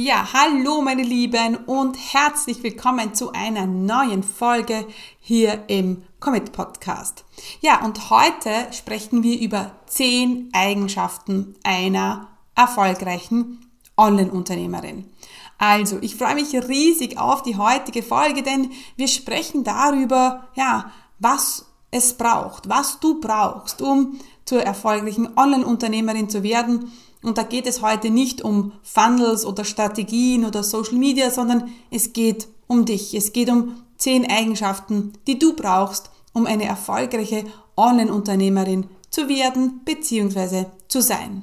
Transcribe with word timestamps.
Ja, 0.00 0.32
hallo 0.32 0.80
meine 0.80 1.02
Lieben 1.02 1.56
und 1.66 1.96
herzlich 1.96 2.62
willkommen 2.62 3.14
zu 3.14 3.32
einer 3.32 3.66
neuen 3.66 4.22
Folge 4.22 4.86
hier 5.18 5.64
im 5.66 6.04
Commit 6.20 6.52
Podcast. 6.52 7.24
Ja, 7.62 7.84
und 7.84 8.08
heute 8.08 8.68
sprechen 8.70 9.24
wir 9.24 9.40
über 9.40 9.72
zehn 9.86 10.50
Eigenschaften 10.52 11.56
einer 11.64 12.28
erfolgreichen 12.54 13.68
Online-Unternehmerin. 13.96 15.10
Also, 15.58 15.98
ich 16.00 16.14
freue 16.14 16.36
mich 16.36 16.54
riesig 16.54 17.18
auf 17.18 17.42
die 17.42 17.56
heutige 17.56 18.04
Folge, 18.04 18.44
denn 18.44 18.70
wir 18.94 19.08
sprechen 19.08 19.64
darüber, 19.64 20.46
ja, 20.54 20.92
was 21.18 21.66
es 21.90 22.16
braucht, 22.16 22.68
was 22.68 23.00
du 23.00 23.20
brauchst, 23.20 23.82
um 23.82 24.20
zur 24.44 24.62
erfolgreichen 24.62 25.36
Online-Unternehmerin 25.36 26.30
zu 26.30 26.44
werden 26.44 26.92
und 27.22 27.38
da 27.38 27.42
geht 27.42 27.66
es 27.66 27.82
heute 27.82 28.10
nicht 28.10 28.42
um 28.42 28.72
Funnels 28.82 29.44
oder 29.44 29.64
Strategien 29.64 30.44
oder 30.44 30.62
Social 30.62 30.94
Media, 30.94 31.30
sondern 31.30 31.70
es 31.90 32.12
geht 32.12 32.48
um 32.66 32.84
dich. 32.84 33.14
Es 33.14 33.32
geht 33.32 33.50
um 33.50 33.82
zehn 33.96 34.30
Eigenschaften, 34.30 35.12
die 35.26 35.38
du 35.38 35.54
brauchst, 35.54 36.10
um 36.32 36.46
eine 36.46 36.64
erfolgreiche 36.64 37.44
Online-Unternehmerin 37.76 38.86
zu 39.10 39.28
werden 39.28 39.80
bzw. 39.84 40.66
zu 40.86 41.00
sein. 41.00 41.42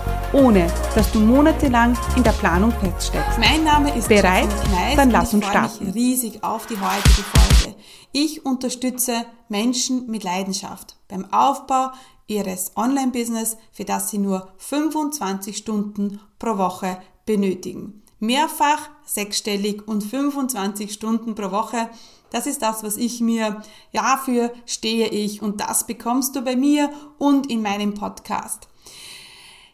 ohne 0.33 0.67
dass 0.95 1.11
du 1.11 1.19
monatelang 1.19 1.97
in 2.15 2.23
der 2.23 2.31
Planung 2.31 2.71
feststeckst. 2.71 3.39
Mein 3.39 3.63
Name 3.63 3.95
ist 3.95 4.07
bereit, 4.07 4.49
Kneis 4.65 4.95
dann 4.95 5.11
lass 5.11 5.33
uns 5.33 5.45
starten. 5.45 5.85
Mich 5.85 5.95
riesig 5.95 6.43
auf 6.43 6.67
die 6.67 6.77
heutige 6.79 7.23
Folge. 7.23 7.75
Ich 8.11 8.45
unterstütze 8.45 9.25
Menschen 9.49 10.07
mit 10.07 10.23
Leidenschaft 10.23 10.97
beim 11.07 11.31
Aufbau 11.31 11.91
ihres 12.27 12.71
Online-Business, 12.75 13.57
für 13.71 13.85
das 13.85 14.09
sie 14.09 14.17
nur 14.17 14.49
25 14.57 15.57
Stunden 15.57 16.19
pro 16.39 16.57
Woche 16.57 16.97
benötigen. 17.25 18.01
Mehrfach 18.19 18.89
sechsstellig 19.05 19.87
und 19.87 20.03
25 20.03 20.93
Stunden 20.93 21.35
pro 21.35 21.51
Woche. 21.51 21.89
Das 22.29 22.47
ist 22.47 22.61
das, 22.61 22.83
was 22.83 22.97
ich 22.97 23.19
mir, 23.19 23.61
ja, 23.91 24.21
für 24.23 24.53
stehe 24.65 25.07
ich 25.07 25.41
und 25.41 25.59
das 25.59 25.85
bekommst 25.85 26.35
du 26.35 26.41
bei 26.41 26.55
mir 26.55 26.89
und 27.17 27.49
in 27.51 27.61
meinem 27.61 27.93
Podcast. 27.93 28.67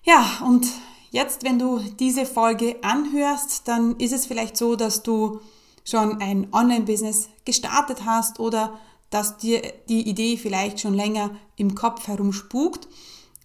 Ja, 0.07 0.39
und 0.45 0.65
jetzt, 1.11 1.43
wenn 1.43 1.59
du 1.59 1.79
diese 1.79 2.25
Folge 2.25 2.77
anhörst, 2.81 3.67
dann 3.67 3.97
ist 3.97 4.13
es 4.13 4.25
vielleicht 4.25 4.55
so, 4.55 4.77
dass 4.77 5.03
du 5.03 5.41
schon 5.83 6.21
ein 6.21 6.47
Online-Business 6.53 7.27
gestartet 7.43 8.05
hast 8.05 8.39
oder 8.39 8.79
dass 9.09 9.37
dir 9.37 9.61
die 9.89 10.07
Idee 10.07 10.37
vielleicht 10.37 10.79
schon 10.79 10.93
länger 10.93 11.31
im 11.57 11.75
Kopf 11.75 12.07
herumspukt. 12.07 12.87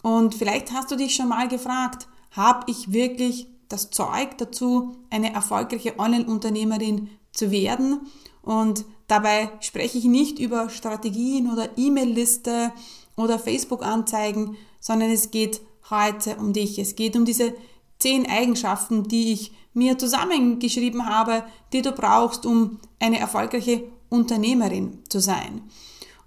Und 0.02 0.36
vielleicht 0.36 0.72
hast 0.72 0.92
du 0.92 0.96
dich 0.96 1.16
schon 1.16 1.28
mal 1.28 1.48
gefragt, 1.48 2.06
habe 2.30 2.70
ich 2.70 2.92
wirklich 2.92 3.48
das 3.68 3.90
Zeug 3.90 4.38
dazu, 4.38 4.92
eine 5.10 5.34
erfolgreiche 5.34 5.98
Online-Unternehmerin 5.98 7.10
zu 7.32 7.50
werden? 7.50 8.06
Und 8.40 8.84
dabei 9.08 9.50
spreche 9.58 9.98
ich 9.98 10.04
nicht 10.04 10.38
über 10.38 10.68
Strategien 10.68 11.52
oder 11.52 11.76
E-Mail-Liste 11.76 12.70
oder 13.16 13.40
Facebook-Anzeigen, 13.40 14.56
sondern 14.78 15.10
es 15.10 15.32
geht 15.32 15.60
heute 15.92 16.36
um 16.36 16.52
dich. 16.52 16.78
Es 16.80 16.96
geht 16.96 17.14
um 17.14 17.24
diese 17.24 17.54
zehn 18.00 18.28
Eigenschaften, 18.28 19.04
die 19.04 19.32
ich 19.32 19.52
mir 19.74 19.96
zusammengeschrieben 19.96 21.06
habe, 21.06 21.44
die 21.72 21.82
du 21.82 21.92
brauchst, 21.92 22.44
um 22.44 22.80
eine 22.98 23.20
erfolgreiche 23.20 23.84
Unternehmerin 24.08 24.98
zu 25.08 25.20
sein. 25.20 25.62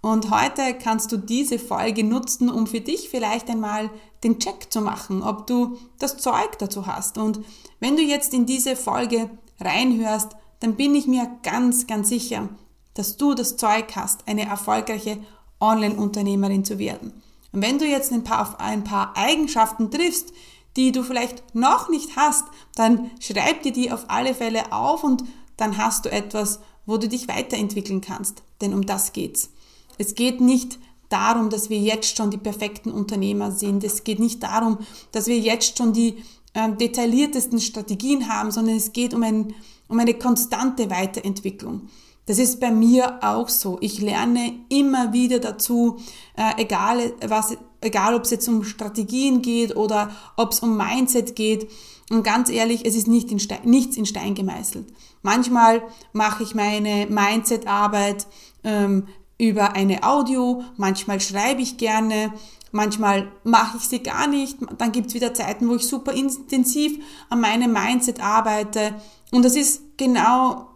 Und 0.01 0.29
heute 0.29 0.75
kannst 0.75 1.11
du 1.11 1.17
diese 1.17 1.59
Folge 1.59 2.03
nutzen, 2.03 2.49
um 2.49 2.67
für 2.67 2.79
dich 2.79 3.09
vielleicht 3.09 3.49
einmal 3.49 3.89
den 4.23 4.39
Check 4.39 4.71
zu 4.71 4.81
machen, 4.81 5.23
ob 5.23 5.47
du 5.47 5.77
das 5.99 6.17
Zeug 6.17 6.57
dazu 6.59 6.85
hast. 6.85 7.17
Und 7.17 7.39
wenn 7.79 7.95
du 7.95 8.03
jetzt 8.03 8.33
in 8.33 8.45
diese 8.45 8.75
Folge 8.75 9.29
reinhörst, 9.59 10.35
dann 10.59 10.75
bin 10.75 10.95
ich 10.95 11.07
mir 11.07 11.29
ganz, 11.43 11.87
ganz 11.87 12.09
sicher, 12.09 12.49
dass 12.93 13.17
du 13.17 13.33
das 13.33 13.57
Zeug 13.57 13.95
hast, 13.95 14.27
eine 14.27 14.47
erfolgreiche 14.47 15.17
Online-Unternehmerin 15.59 16.63
zu 16.63 16.79
werden. 16.79 17.21
Und 17.55 17.61
wenn 17.61 17.79
du 17.79 17.85
jetzt 17.85 18.11
ein 18.11 18.25
paar, 18.25 18.59
ein 18.59 18.83
paar 18.83 19.15
Eigenschaften 19.15 19.89
triffst, 19.89 20.33
die 20.75 20.91
du 20.91 21.03
vielleicht 21.03 21.55
noch 21.55 21.87
nicht 21.87 22.17
hast, 22.17 22.43
dann 22.75 23.11
schreib 23.21 23.63
dir 23.63 23.71
die 23.71 23.93
auf 23.93 24.09
alle 24.09 24.33
Fälle 24.33 24.73
auf 24.73 25.05
und 25.05 25.23
dann 25.55 25.77
hast 25.77 26.03
du 26.03 26.11
etwas, 26.11 26.59
wo 26.85 26.97
du 26.97 27.07
dich 27.07 27.29
weiterentwickeln 27.29 28.01
kannst. 28.01 28.43
Denn 28.59 28.73
um 28.73 28.85
das 28.85 29.13
geht's. 29.13 29.51
Es 29.97 30.15
geht 30.15 30.41
nicht 30.41 30.79
darum, 31.07 31.49
dass 31.49 31.69
wir 31.69 31.79
jetzt 31.79 32.17
schon 32.17 32.29
die 32.29 32.37
perfekten 32.37 32.91
Unternehmer 32.91 33.51
sind. 33.51 33.85
Es 33.85 34.03
geht 34.03 34.19
nicht 34.19 34.43
darum, 34.43 34.79
dass 35.13 35.27
wir 35.27 35.39
jetzt 35.39 35.77
schon 35.77 35.93
die 35.93 36.17
äh, 36.53 36.69
detailliertesten 36.73 37.61
Strategien 37.61 38.27
haben, 38.27 38.51
sondern 38.51 38.75
es 38.75 38.91
geht 38.91 39.13
um, 39.13 39.23
ein, 39.23 39.53
um 39.87 39.97
eine 39.97 40.15
konstante 40.15 40.89
Weiterentwicklung. 40.89 41.87
Das 42.25 42.39
ist 42.39 42.59
bei 42.59 42.71
mir 42.71 43.19
auch 43.21 43.49
so. 43.49 43.77
Ich 43.81 44.01
lerne 44.01 44.53
immer 44.69 45.13
wieder 45.13 45.39
dazu, 45.39 45.97
äh, 46.35 46.61
egal, 46.61 47.13
was, 47.27 47.55
egal 47.81 48.15
ob 48.15 48.23
es 48.23 48.31
jetzt 48.31 48.47
um 48.47 48.63
Strategien 48.63 49.41
geht 49.41 49.75
oder 49.75 50.09
ob 50.35 50.51
es 50.51 50.59
um 50.61 50.75
Mindset 50.75 51.35
geht. 51.35 51.69
Und 52.09 52.23
ganz 52.23 52.49
ehrlich, 52.49 52.85
es 52.85 52.95
ist 52.95 53.07
nicht 53.07 53.31
in 53.31 53.39
Stein, 53.39 53.61
nichts 53.63 53.97
in 53.97 54.05
Stein 54.05 54.35
gemeißelt. 54.35 54.87
Manchmal 55.21 55.83
mache 56.13 56.43
ich 56.43 56.53
meine 56.55 57.07
Mindset-Arbeit 57.07 58.27
ähm, 58.63 59.07
über 59.37 59.73
eine 59.73 60.03
Audio, 60.03 60.63
manchmal 60.77 61.19
schreibe 61.19 61.61
ich 61.61 61.77
gerne, 61.77 62.31
manchmal 62.71 63.31
mache 63.43 63.77
ich 63.77 63.87
sie 63.87 63.99
gar 63.99 64.27
nicht. 64.27 64.57
Dann 64.77 64.91
gibt 64.91 65.07
es 65.07 65.13
wieder 65.13 65.33
Zeiten, 65.33 65.67
wo 65.67 65.75
ich 65.75 65.87
super 65.87 66.13
intensiv 66.13 66.99
an 67.29 67.41
meinem 67.41 67.73
Mindset 67.73 68.21
arbeite. 68.21 68.93
Und 69.31 69.43
das 69.43 69.55
ist 69.55 69.97
genau, 69.97 70.69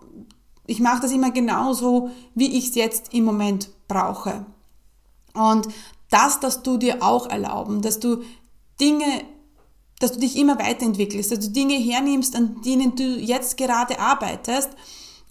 ich 0.69 0.79
mache 0.79 1.01
das 1.01 1.11
immer 1.11 1.31
genauso, 1.31 2.11
wie 2.35 2.57
ich 2.57 2.69
es 2.69 2.75
jetzt 2.75 3.13
im 3.13 3.25
Moment 3.25 3.69
brauche. 3.87 4.45
Und 5.33 5.67
das, 6.09 6.39
dass 6.39 6.63
du 6.63 6.77
dir 6.77 7.03
auch 7.03 7.27
erlauben, 7.27 7.81
dass 7.81 7.99
du 7.99 8.23
Dinge 8.79 9.23
dass 9.99 10.13
du 10.13 10.19
dich 10.19 10.37
immer 10.37 10.57
weiterentwickelst, 10.57 11.31
dass 11.31 11.39
du 11.39 11.49
Dinge 11.49 11.75
hernimmst, 11.75 12.35
an 12.35 12.61
denen 12.61 12.95
du 12.95 13.03
jetzt 13.03 13.57
gerade 13.57 13.99
arbeitest. 13.99 14.69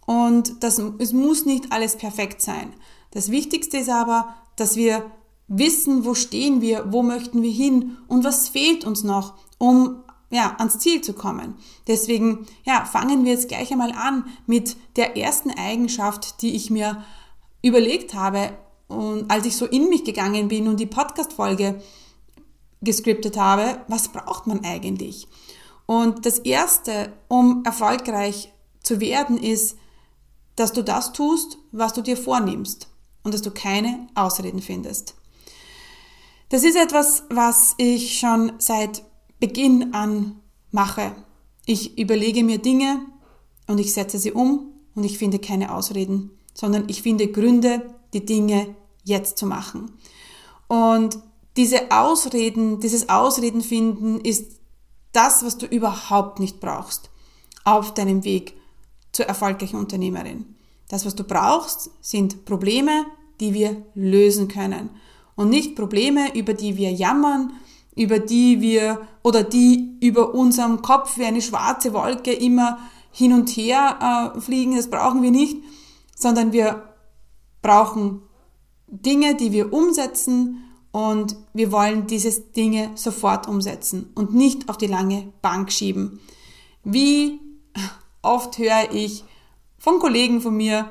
Und 0.06 0.62
das, 0.62 0.78
es 0.98 1.12
muss 1.12 1.46
nicht 1.46 1.72
alles 1.72 1.96
perfekt 1.96 2.42
sein. 2.42 2.74
Das 3.10 3.30
Wichtigste 3.30 3.78
ist 3.78 3.88
aber, 3.88 4.34
dass 4.56 4.76
wir 4.76 5.10
wissen, 5.48 6.04
wo 6.04 6.14
stehen 6.14 6.60
wir, 6.60 6.92
wo 6.92 7.02
möchten 7.02 7.42
wir 7.42 7.50
hin 7.50 7.96
und 8.06 8.24
was 8.24 8.50
fehlt 8.50 8.84
uns 8.84 9.02
noch, 9.02 9.34
um 9.56 10.04
ja, 10.30 10.56
ans 10.58 10.78
Ziel 10.78 11.00
zu 11.00 11.12
kommen. 11.12 11.54
Deswegen, 11.86 12.46
ja, 12.64 12.84
fangen 12.84 13.24
wir 13.24 13.32
jetzt 13.32 13.48
gleich 13.48 13.72
einmal 13.72 13.92
an 13.92 14.24
mit 14.46 14.76
der 14.96 15.16
ersten 15.16 15.50
Eigenschaft, 15.50 16.42
die 16.42 16.54
ich 16.54 16.70
mir 16.70 17.04
überlegt 17.62 18.14
habe 18.14 18.52
und 18.88 19.30
als 19.30 19.46
ich 19.46 19.56
so 19.56 19.66
in 19.66 19.88
mich 19.88 20.04
gegangen 20.04 20.48
bin 20.48 20.66
und 20.66 20.80
die 20.80 20.86
Podcast-Folge 20.86 21.80
gescriptet 22.80 23.36
habe, 23.36 23.82
was 23.88 24.08
braucht 24.08 24.46
man 24.46 24.64
eigentlich? 24.64 25.28
Und 25.86 26.26
das 26.26 26.38
Erste, 26.38 27.12
um 27.28 27.62
erfolgreich 27.64 28.52
zu 28.82 29.00
werden, 29.00 29.38
ist, 29.38 29.76
dass 30.56 30.72
du 30.72 30.82
das 30.82 31.12
tust, 31.12 31.58
was 31.72 31.92
du 31.92 32.02
dir 32.02 32.16
vornimmst 32.16 32.88
und 33.22 33.34
dass 33.34 33.42
du 33.42 33.50
keine 33.50 34.08
Ausreden 34.14 34.60
findest. 34.60 35.14
Das 36.48 36.64
ist 36.64 36.76
etwas, 36.76 37.24
was 37.30 37.74
ich 37.76 38.18
schon 38.18 38.52
seit 38.58 39.02
Beginn 39.40 39.94
an 39.94 40.40
mache. 40.70 41.14
Ich 41.66 41.98
überlege 41.98 42.44
mir 42.44 42.58
Dinge 42.58 43.00
und 43.66 43.78
ich 43.78 43.92
setze 43.92 44.18
sie 44.18 44.32
um 44.32 44.72
und 44.94 45.04
ich 45.04 45.18
finde 45.18 45.38
keine 45.38 45.74
Ausreden, 45.74 46.30
sondern 46.54 46.84
ich 46.88 47.02
finde 47.02 47.28
Gründe, 47.28 47.94
die 48.12 48.24
Dinge 48.24 48.74
jetzt 49.04 49.38
zu 49.38 49.46
machen. 49.46 49.92
Und 50.66 51.18
diese 51.56 51.90
Ausreden, 51.90 52.80
dieses 52.80 53.08
Ausreden 53.08 53.62
finden 53.62 54.20
ist 54.20 54.58
das, 55.12 55.44
was 55.44 55.58
du 55.58 55.66
überhaupt 55.66 56.40
nicht 56.40 56.60
brauchst 56.60 57.10
auf 57.64 57.94
deinem 57.94 58.24
Weg 58.24 58.54
zur 59.12 59.26
erfolgreichen 59.26 59.78
Unternehmerin. 59.78 60.54
Das, 60.88 61.04
was 61.04 61.14
du 61.14 61.24
brauchst, 61.24 61.90
sind 62.00 62.44
Probleme, 62.44 63.06
die 63.40 63.54
wir 63.54 63.82
lösen 63.94 64.48
können. 64.48 64.90
Und 65.36 65.50
nicht 65.50 65.76
Probleme, 65.76 66.34
über 66.34 66.54
die 66.54 66.76
wir 66.76 66.90
jammern, 66.90 67.52
über 67.98 68.20
die 68.20 68.60
wir 68.60 69.00
oder 69.22 69.42
die 69.42 69.96
über 70.00 70.34
unserem 70.34 70.82
Kopf 70.82 71.18
wie 71.18 71.24
eine 71.24 71.42
schwarze 71.42 71.92
Wolke 71.92 72.32
immer 72.32 72.78
hin 73.10 73.32
und 73.32 73.48
her 73.50 74.32
äh, 74.36 74.40
fliegen. 74.40 74.76
Das 74.76 74.88
brauchen 74.88 75.22
wir 75.22 75.32
nicht, 75.32 75.58
sondern 76.16 76.52
wir 76.52 76.94
brauchen 77.60 78.22
Dinge, 78.86 79.34
die 79.34 79.52
wir 79.52 79.72
umsetzen 79.72 80.64
und 80.92 81.36
wir 81.52 81.72
wollen 81.72 82.06
diese 82.06 82.40
Dinge 82.40 82.92
sofort 82.94 83.48
umsetzen 83.48 84.10
und 84.14 84.32
nicht 84.32 84.68
auf 84.68 84.78
die 84.78 84.86
lange 84.86 85.32
Bank 85.42 85.72
schieben. 85.72 86.20
Wie 86.84 87.40
oft 88.22 88.58
höre 88.58 88.92
ich 88.92 89.24
von 89.78 89.98
Kollegen 89.98 90.40
von 90.40 90.56
mir, 90.56 90.88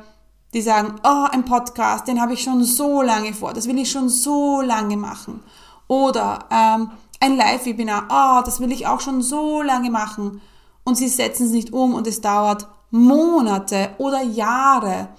die 0.54 0.62
sagen, 0.62 0.96
oh, 1.04 1.28
ein 1.32 1.46
Podcast, 1.46 2.08
den 2.08 2.22
habe 2.22 2.34
ich 2.34 2.42
schon 2.42 2.64
so 2.64 3.02
lange 3.02 3.34
vor, 3.34 3.54
das 3.54 3.68
will 3.68 3.78
ich 3.80 3.92
schon 3.92 4.10
so 4.10 4.62
lange 4.62 4.98
machen. 4.98 5.42
Oder 5.88 6.48
ähm, 6.52 6.92
ein 7.20 7.38
Live-Webinar, 7.38 8.08
oh, 8.10 8.44
das 8.46 8.60
will 8.60 8.72
ich 8.72 8.88
auch 8.88 9.02
schon 9.02 9.22
so 9.22 9.62
lange 9.62 9.90
machen. 9.90 10.42
Und 10.84 10.96
sie 10.96 11.08
setzen 11.08 11.48
es 11.48 11.52
nicht 11.52 11.74
um 11.74 11.94
und 11.94 12.08
es 12.08 12.22
dauert 12.22 12.68
Monate 12.92 13.90
oder 13.98 14.22
Jahre, 14.22 15.10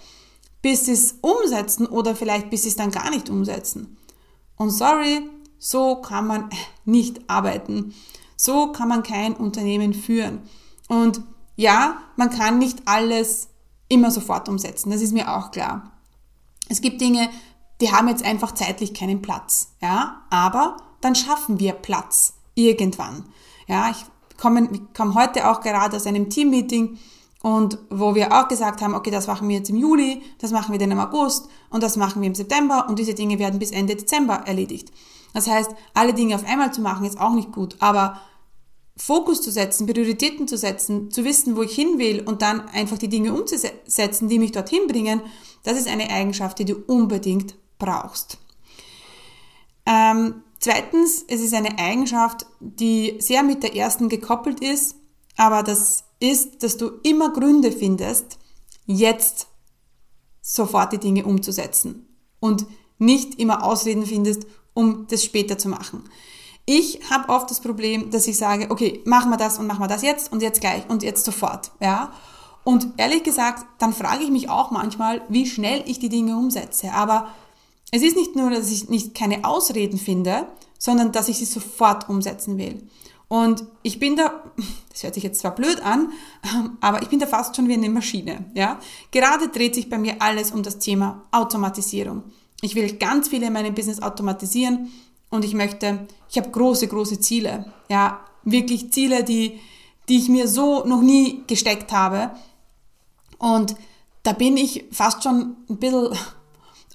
bis 0.62 0.86
sie 0.86 0.92
es 0.92 1.18
umsetzen 1.20 1.86
oder 1.86 2.16
vielleicht 2.16 2.50
bis 2.50 2.62
sie 2.62 2.70
es 2.70 2.76
dann 2.76 2.90
gar 2.90 3.10
nicht 3.10 3.28
umsetzen. 3.28 3.96
Und 4.56 4.70
sorry, 4.70 5.28
so 5.58 5.96
kann 5.96 6.26
man 6.26 6.50
nicht 6.84 7.28
arbeiten. 7.28 7.94
So 8.36 8.72
kann 8.72 8.88
man 8.88 9.02
kein 9.02 9.34
Unternehmen 9.34 9.92
führen. 9.92 10.42
Und 10.88 11.22
ja, 11.56 11.98
man 12.16 12.30
kann 12.30 12.58
nicht 12.58 12.82
alles 12.86 13.48
immer 13.88 14.10
sofort 14.10 14.48
umsetzen. 14.48 14.90
Das 14.90 15.02
ist 15.02 15.12
mir 15.12 15.36
auch 15.36 15.50
klar. 15.50 15.92
Es 16.68 16.80
gibt 16.80 17.00
Dinge, 17.00 17.28
die 17.80 17.92
haben 17.92 18.08
jetzt 18.08 18.24
einfach 18.24 18.52
zeitlich 18.52 18.94
keinen 18.94 19.22
Platz. 19.22 19.72
Ja, 19.80 20.22
aber 20.30 20.76
dann 21.00 21.14
schaffen 21.14 21.60
wir 21.60 21.72
Platz 21.72 22.34
irgendwann. 22.54 23.24
Ja, 23.66 23.90
ich 23.90 24.04
komme, 24.40 24.68
komme 24.96 25.14
heute 25.14 25.48
auch 25.50 25.60
gerade 25.60 25.96
aus 25.96 26.06
einem 26.06 26.30
Teammeeting 26.30 26.98
und 27.42 27.78
wo 27.90 28.14
wir 28.14 28.32
auch 28.32 28.48
gesagt 28.48 28.82
haben, 28.82 28.94
okay, 28.94 29.10
das 29.10 29.26
machen 29.26 29.48
wir 29.48 29.58
jetzt 29.58 29.70
im 29.70 29.76
Juli, 29.76 30.22
das 30.38 30.50
machen 30.50 30.72
wir 30.72 30.78
dann 30.78 30.90
im 30.90 30.98
August 30.98 31.48
und 31.70 31.82
das 31.82 31.96
machen 31.96 32.20
wir 32.20 32.26
im 32.26 32.34
September 32.34 32.86
und 32.88 32.98
diese 32.98 33.14
Dinge 33.14 33.38
werden 33.38 33.58
bis 33.58 33.70
Ende 33.70 33.94
Dezember 33.94 34.42
erledigt. 34.46 34.90
Das 35.34 35.46
heißt, 35.46 35.70
alle 35.94 36.14
Dinge 36.14 36.34
auf 36.34 36.46
einmal 36.46 36.72
zu 36.72 36.80
machen 36.80 37.06
ist 37.06 37.20
auch 37.20 37.32
nicht 37.32 37.52
gut, 37.52 37.76
aber 37.78 38.20
Fokus 38.96 39.40
zu 39.40 39.52
setzen, 39.52 39.86
Prioritäten 39.86 40.48
zu 40.48 40.56
setzen, 40.56 41.12
zu 41.12 41.24
wissen, 41.24 41.56
wo 41.56 41.62
ich 41.62 41.72
hin 41.72 41.98
will 41.98 42.22
und 42.26 42.42
dann 42.42 42.68
einfach 42.70 42.98
die 42.98 43.08
Dinge 43.08 43.32
umzusetzen, 43.32 44.28
die 44.28 44.40
mich 44.40 44.50
dorthin 44.50 44.88
bringen, 44.88 45.22
das 45.62 45.78
ist 45.78 45.86
eine 45.86 46.10
Eigenschaft, 46.10 46.58
die 46.58 46.64
du 46.64 46.74
unbedingt 46.86 47.54
brauchst. 47.78 48.38
Ähm, 49.86 50.42
zweitens, 50.58 51.24
es 51.28 51.40
ist 51.40 51.54
eine 51.54 51.78
Eigenschaft, 51.78 52.46
die 52.60 53.16
sehr 53.20 53.42
mit 53.42 53.62
der 53.62 53.74
ersten 53.74 54.08
gekoppelt 54.08 54.60
ist, 54.60 54.96
aber 55.36 55.62
das 55.62 56.04
ist, 56.20 56.62
dass 56.62 56.76
du 56.76 56.98
immer 57.02 57.32
Gründe 57.32 57.72
findest, 57.72 58.38
jetzt 58.86 59.46
sofort 60.42 60.92
die 60.92 60.98
Dinge 60.98 61.24
umzusetzen 61.24 62.08
und 62.40 62.66
nicht 62.98 63.38
immer 63.38 63.62
Ausreden 63.62 64.06
findest, 64.06 64.46
um 64.74 65.06
das 65.08 65.24
später 65.24 65.58
zu 65.58 65.68
machen. 65.68 66.04
Ich 66.66 67.00
habe 67.10 67.30
oft 67.30 67.50
das 67.50 67.60
Problem, 67.60 68.10
dass 68.10 68.26
ich 68.26 68.36
sage, 68.36 68.70
okay, 68.70 69.00
machen 69.06 69.30
wir 69.30 69.38
das 69.38 69.58
und 69.58 69.66
machen 69.66 69.80
wir 69.80 69.88
das 69.88 70.02
jetzt 70.02 70.30
und 70.32 70.42
jetzt 70.42 70.60
gleich 70.60 70.88
und 70.88 71.02
jetzt 71.02 71.24
sofort, 71.24 71.70
ja. 71.80 72.12
Und 72.64 72.88
ehrlich 72.98 73.22
gesagt, 73.22 73.64
dann 73.78 73.94
frage 73.94 74.24
ich 74.24 74.30
mich 74.30 74.50
auch 74.50 74.70
manchmal, 74.70 75.22
wie 75.30 75.46
schnell 75.46 75.82
ich 75.86 75.98
die 75.98 76.10
Dinge 76.10 76.36
umsetze. 76.36 76.92
Aber 76.92 77.28
es 77.90 78.02
ist 78.02 78.16
nicht 78.16 78.36
nur, 78.36 78.50
dass 78.50 78.70
ich 78.70 78.88
nicht 78.88 79.14
keine 79.14 79.44
Ausreden 79.44 79.98
finde, 79.98 80.46
sondern 80.78 81.12
dass 81.12 81.28
ich 81.28 81.38
sie 81.38 81.44
sofort 81.44 82.08
umsetzen 82.08 82.58
will. 82.58 82.88
Und 83.28 83.64
ich 83.82 83.98
bin 83.98 84.16
da, 84.16 84.42
das 84.90 85.02
hört 85.02 85.14
sich 85.14 85.22
jetzt 85.22 85.40
zwar 85.40 85.54
blöd 85.54 85.80
an, 85.82 86.12
aber 86.80 87.02
ich 87.02 87.08
bin 87.08 87.18
da 87.18 87.26
fast 87.26 87.56
schon 87.56 87.68
wie 87.68 87.74
eine 87.74 87.90
Maschine. 87.90 88.46
Ja? 88.54 88.80
Gerade 89.10 89.48
dreht 89.48 89.74
sich 89.74 89.88
bei 89.88 89.98
mir 89.98 90.20
alles 90.20 90.50
um 90.50 90.62
das 90.62 90.78
Thema 90.78 91.22
Automatisierung. 91.30 92.24
Ich 92.60 92.74
will 92.74 92.92
ganz 92.96 93.28
viele 93.28 93.46
in 93.46 93.52
meinem 93.52 93.74
Business 93.74 94.02
automatisieren 94.02 94.90
und 95.30 95.44
ich 95.44 95.54
möchte, 95.54 96.06
ich 96.28 96.38
habe 96.38 96.50
große, 96.50 96.88
große 96.88 97.20
Ziele. 97.20 97.72
Ja, 97.88 98.20
wirklich 98.42 98.92
Ziele, 98.92 99.22
die, 99.22 99.60
die 100.08 100.18
ich 100.18 100.28
mir 100.28 100.48
so 100.48 100.84
noch 100.84 101.02
nie 101.02 101.44
gesteckt 101.46 101.92
habe. 101.92 102.32
Und 103.38 103.76
da 104.22 104.32
bin 104.32 104.56
ich 104.56 104.86
fast 104.90 105.22
schon 105.22 105.56
ein 105.68 105.76
bisschen 105.76 106.08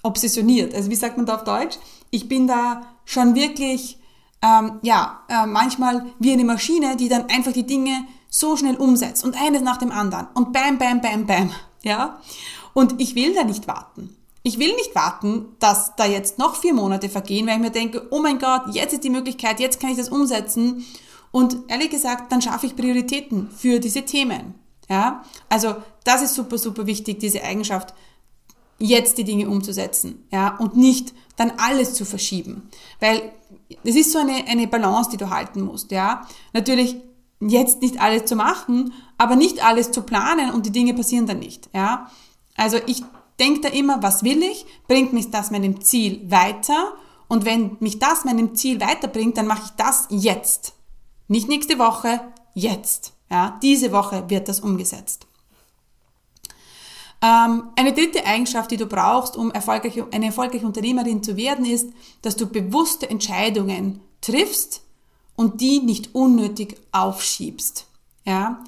obsessioniert. 0.04 0.74
Also 0.74 0.90
wie 0.90 0.94
sagt 0.94 1.16
man 1.16 1.26
da 1.26 1.34
auf 1.34 1.44
Deutsch? 1.44 1.78
Ich 2.10 2.28
bin 2.28 2.46
da 2.46 2.82
schon 3.04 3.34
wirklich 3.34 3.98
ähm, 4.44 4.78
ja, 4.82 5.22
äh, 5.28 5.46
manchmal 5.46 6.06
wie 6.18 6.32
eine 6.32 6.44
Maschine, 6.44 6.96
die 6.96 7.08
dann 7.08 7.28
einfach 7.28 7.52
die 7.52 7.66
Dinge 7.66 8.06
so 8.28 8.56
schnell 8.56 8.76
umsetzt 8.76 9.24
und 9.24 9.40
eines 9.40 9.62
nach 9.62 9.78
dem 9.78 9.90
anderen 9.90 10.28
und 10.34 10.52
bam, 10.52 10.78
bam, 10.78 11.00
bam, 11.00 11.26
bam, 11.26 11.50
ja. 11.82 12.20
Und 12.74 13.00
ich 13.00 13.14
will 13.14 13.34
da 13.34 13.44
nicht 13.44 13.66
warten. 13.66 14.16
Ich 14.42 14.58
will 14.58 14.74
nicht 14.74 14.94
warten, 14.94 15.46
dass 15.58 15.96
da 15.96 16.04
jetzt 16.04 16.38
noch 16.38 16.56
vier 16.56 16.74
Monate 16.74 17.08
vergehen, 17.08 17.46
weil 17.46 17.54
ich 17.54 17.62
mir 17.62 17.70
denke, 17.70 18.06
oh 18.10 18.20
mein 18.20 18.38
Gott, 18.38 18.62
jetzt 18.72 18.92
ist 18.92 19.04
die 19.04 19.10
Möglichkeit, 19.10 19.58
jetzt 19.58 19.80
kann 19.80 19.90
ich 19.90 19.96
das 19.96 20.10
umsetzen. 20.10 20.84
Und 21.30 21.56
ehrlich 21.68 21.88
gesagt, 21.88 22.30
dann 22.30 22.42
schaffe 22.42 22.66
ich 22.66 22.76
Prioritäten 22.76 23.50
für 23.50 23.80
diese 23.80 24.02
Themen. 24.02 24.54
Ja, 24.90 25.24
also 25.48 25.76
das 26.04 26.20
ist 26.20 26.34
super, 26.34 26.58
super 26.58 26.86
wichtig, 26.86 27.20
diese 27.20 27.42
Eigenschaft, 27.42 27.94
jetzt 28.78 29.18
die 29.18 29.24
Dinge 29.24 29.48
umzusetzen, 29.48 30.26
ja, 30.30 30.56
und 30.56 30.76
nicht 30.76 31.14
dann 31.36 31.52
alles 31.58 31.94
zu 31.94 32.04
verschieben. 32.04 32.68
Weil 33.00 33.32
es 33.84 33.96
ist 33.96 34.12
so 34.12 34.18
eine, 34.18 34.46
eine 34.46 34.66
Balance, 34.66 35.10
die 35.10 35.16
du 35.16 35.30
halten 35.30 35.62
musst, 35.62 35.90
ja. 35.90 36.26
Natürlich 36.52 36.96
jetzt 37.40 37.82
nicht 37.82 38.00
alles 38.00 38.24
zu 38.24 38.36
machen, 38.36 38.92
aber 39.18 39.36
nicht 39.36 39.64
alles 39.64 39.90
zu 39.90 40.02
planen 40.02 40.50
und 40.50 40.66
die 40.66 40.72
Dinge 40.72 40.94
passieren 40.94 41.26
dann 41.26 41.38
nicht, 41.38 41.68
ja. 41.74 42.10
Also 42.56 42.78
ich 42.86 43.02
denke 43.38 43.62
da 43.62 43.68
immer, 43.68 44.02
was 44.02 44.22
will 44.22 44.42
ich? 44.42 44.64
Bringt 44.86 45.12
mich 45.12 45.30
das 45.30 45.50
meinem 45.50 45.80
Ziel 45.80 46.30
weiter? 46.30 46.94
Und 47.26 47.44
wenn 47.44 47.76
mich 47.80 47.98
das 47.98 48.24
meinem 48.24 48.54
Ziel 48.54 48.80
weiterbringt, 48.80 49.36
dann 49.36 49.46
mache 49.46 49.62
ich 49.64 49.70
das 49.70 50.06
jetzt. 50.10 50.74
Nicht 51.26 51.48
nächste 51.48 51.78
Woche, 51.78 52.20
jetzt. 52.54 53.12
Ja, 53.30 53.58
diese 53.62 53.92
Woche 53.92 54.28
wird 54.28 54.48
das 54.48 54.60
umgesetzt. 54.60 55.26
Ähm, 57.24 57.70
eine 57.76 57.94
dritte 57.94 58.26
Eigenschaft, 58.26 58.70
die 58.70 58.76
du 58.76 58.86
brauchst, 58.86 59.36
um 59.36 59.50
erfolgreich, 59.50 60.02
eine 60.12 60.26
erfolgreiche 60.26 60.66
Unternehmerin 60.66 61.22
zu 61.22 61.38
werden, 61.38 61.64
ist, 61.64 61.88
dass 62.20 62.36
du 62.36 62.46
bewusste 62.46 63.08
Entscheidungen 63.08 64.00
triffst 64.20 64.82
und 65.34 65.62
die 65.62 65.80
nicht 65.80 66.14
unnötig 66.14 66.76
aufschiebst. 66.92 67.86
Ja, 68.26 68.62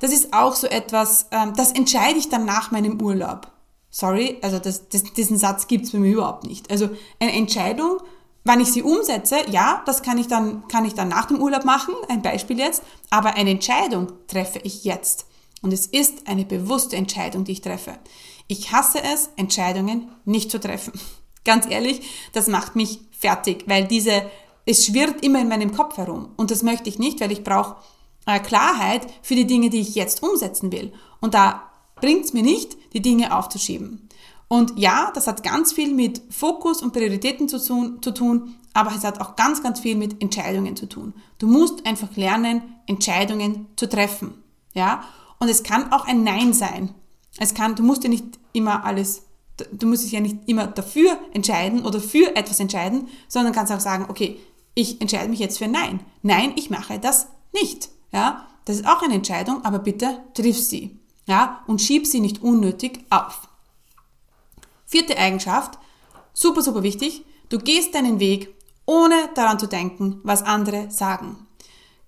das 0.00 0.12
ist 0.12 0.34
auch 0.34 0.54
so 0.54 0.66
etwas, 0.66 1.28
ähm, 1.30 1.54
das 1.56 1.72
entscheide 1.72 2.18
ich 2.18 2.28
dann 2.28 2.44
nach 2.44 2.70
meinem 2.70 3.00
Urlaub. 3.00 3.50
Sorry, 3.90 4.38
also 4.42 4.58
das, 4.58 4.88
das, 4.90 5.04
diesen 5.04 5.38
Satz 5.38 5.66
gibt's 5.66 5.92
bei 5.92 5.98
mir 5.98 6.12
überhaupt 6.12 6.44
nicht. 6.44 6.70
Also 6.70 6.90
eine 7.20 7.32
Entscheidung, 7.32 8.00
wann 8.44 8.60
ich 8.60 8.70
sie 8.70 8.82
umsetze, 8.82 9.36
ja, 9.48 9.82
das 9.86 10.02
kann 10.02 10.18
ich 10.18 10.26
dann, 10.26 10.68
kann 10.68 10.84
ich 10.84 10.94
dann 10.94 11.08
nach 11.08 11.26
dem 11.26 11.40
Urlaub 11.40 11.64
machen, 11.64 11.94
ein 12.08 12.20
Beispiel 12.20 12.58
jetzt, 12.58 12.82
aber 13.08 13.34
eine 13.34 13.50
Entscheidung 13.50 14.12
treffe 14.26 14.58
ich 14.58 14.84
jetzt. 14.84 15.26
Und 15.64 15.72
es 15.72 15.86
ist 15.86 16.28
eine 16.28 16.44
bewusste 16.44 16.94
Entscheidung, 16.94 17.44
die 17.44 17.52
ich 17.52 17.62
treffe. 17.62 17.98
Ich 18.48 18.70
hasse 18.70 19.02
es, 19.02 19.30
Entscheidungen 19.36 20.10
nicht 20.26 20.50
zu 20.50 20.60
treffen. 20.60 20.92
Ganz 21.46 21.66
ehrlich, 21.66 22.02
das 22.34 22.48
macht 22.48 22.76
mich 22.76 23.00
fertig, 23.18 23.64
weil 23.66 23.86
diese, 23.86 24.30
es 24.66 24.84
schwirrt 24.84 25.24
immer 25.24 25.40
in 25.40 25.48
meinem 25.48 25.74
Kopf 25.74 25.96
herum. 25.96 26.28
Und 26.36 26.50
das 26.50 26.62
möchte 26.62 26.90
ich 26.90 26.98
nicht, 26.98 27.18
weil 27.22 27.32
ich 27.32 27.44
brauche 27.44 27.76
äh, 28.26 28.40
Klarheit 28.40 29.06
für 29.22 29.36
die 29.36 29.46
Dinge, 29.46 29.70
die 29.70 29.80
ich 29.80 29.94
jetzt 29.94 30.22
umsetzen 30.22 30.70
will. 30.70 30.92
Und 31.22 31.32
da 31.32 31.62
bringt 31.96 32.26
es 32.26 32.34
mir 32.34 32.42
nicht, 32.42 32.76
die 32.92 33.00
Dinge 33.00 33.34
aufzuschieben. 33.34 34.10
Und 34.48 34.78
ja, 34.78 35.12
das 35.14 35.26
hat 35.26 35.42
ganz 35.42 35.72
viel 35.72 35.94
mit 35.94 36.20
Fokus 36.28 36.82
und 36.82 36.92
Prioritäten 36.92 37.48
zu 37.48 37.58
tun, 37.58 38.02
zu 38.02 38.10
tun, 38.10 38.56
aber 38.74 38.94
es 38.94 39.02
hat 39.02 39.18
auch 39.18 39.34
ganz, 39.34 39.62
ganz 39.62 39.80
viel 39.80 39.96
mit 39.96 40.20
Entscheidungen 40.20 40.76
zu 40.76 40.90
tun. 40.90 41.14
Du 41.38 41.46
musst 41.46 41.86
einfach 41.86 42.14
lernen, 42.16 42.60
Entscheidungen 42.86 43.68
zu 43.76 43.88
treffen. 43.88 44.34
Ja? 44.74 45.04
Und 45.44 45.50
es 45.50 45.62
kann 45.62 45.92
auch 45.92 46.06
ein 46.06 46.24
Nein 46.24 46.54
sein. 46.54 46.94
Es 47.36 47.52
kann, 47.52 47.76
du 47.76 47.82
musst 47.82 48.02
ja 48.02 48.08
nicht 48.08 48.24
immer 48.54 48.86
alles, 48.86 49.24
du 49.72 49.86
musst 49.86 50.02
dich 50.02 50.12
ja 50.12 50.20
nicht 50.20 50.38
immer 50.46 50.66
dafür 50.66 51.18
entscheiden 51.34 51.84
oder 51.84 52.00
für 52.00 52.34
etwas 52.34 52.60
entscheiden, 52.60 53.08
sondern 53.28 53.52
kannst 53.52 53.70
auch 53.70 53.78
sagen, 53.78 54.06
okay, 54.08 54.40
ich 54.72 55.02
entscheide 55.02 55.28
mich 55.28 55.40
jetzt 55.40 55.58
für 55.58 55.68
Nein. 55.68 56.00
Nein, 56.22 56.54
ich 56.56 56.70
mache 56.70 56.98
das 56.98 57.26
nicht. 57.52 57.90
Ja, 58.10 58.48
das 58.64 58.76
ist 58.76 58.86
auch 58.86 59.02
eine 59.02 59.12
Entscheidung, 59.12 59.62
aber 59.66 59.80
bitte 59.80 60.18
triff 60.32 60.58
sie. 60.58 60.98
Ja, 61.26 61.62
und 61.66 61.82
schieb 61.82 62.06
sie 62.06 62.20
nicht 62.20 62.42
unnötig 62.42 63.00
auf. 63.10 63.46
Vierte 64.86 65.18
Eigenschaft, 65.18 65.78
super, 66.32 66.62
super 66.62 66.82
wichtig. 66.82 67.22
Du 67.50 67.58
gehst 67.58 67.94
deinen 67.94 68.18
Weg, 68.18 68.54
ohne 68.86 69.28
daran 69.34 69.58
zu 69.58 69.66
denken, 69.66 70.20
was 70.22 70.40
andere 70.40 70.90
sagen. 70.90 71.46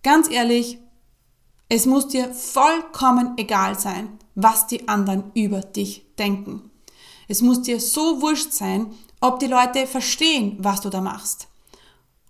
Ganz 0.03 0.31
ehrlich, 0.31 0.79
es 1.69 1.87
muss 1.87 2.09
dir 2.09 2.33
vollkommen 2.33 3.35
egal 3.37 3.79
sein, 3.79 4.19
was 4.35 4.67
die 4.67 4.89
anderen 4.89 5.31
über 5.35 5.61
dich 5.61 6.07
denken. 6.19 6.71
Es 7.29 7.43
muss 7.43 7.63
dir 7.63 7.81
so 7.81 8.21
wurscht 8.21 8.53
sein, 8.53 8.93
ob 9.21 9.39
die 9.41 9.47
Leute 9.47 9.87
verstehen, 9.87 10.57
was 10.61 10.81
du 10.81 10.91
da 10.91 11.01
machst. 11.01 11.49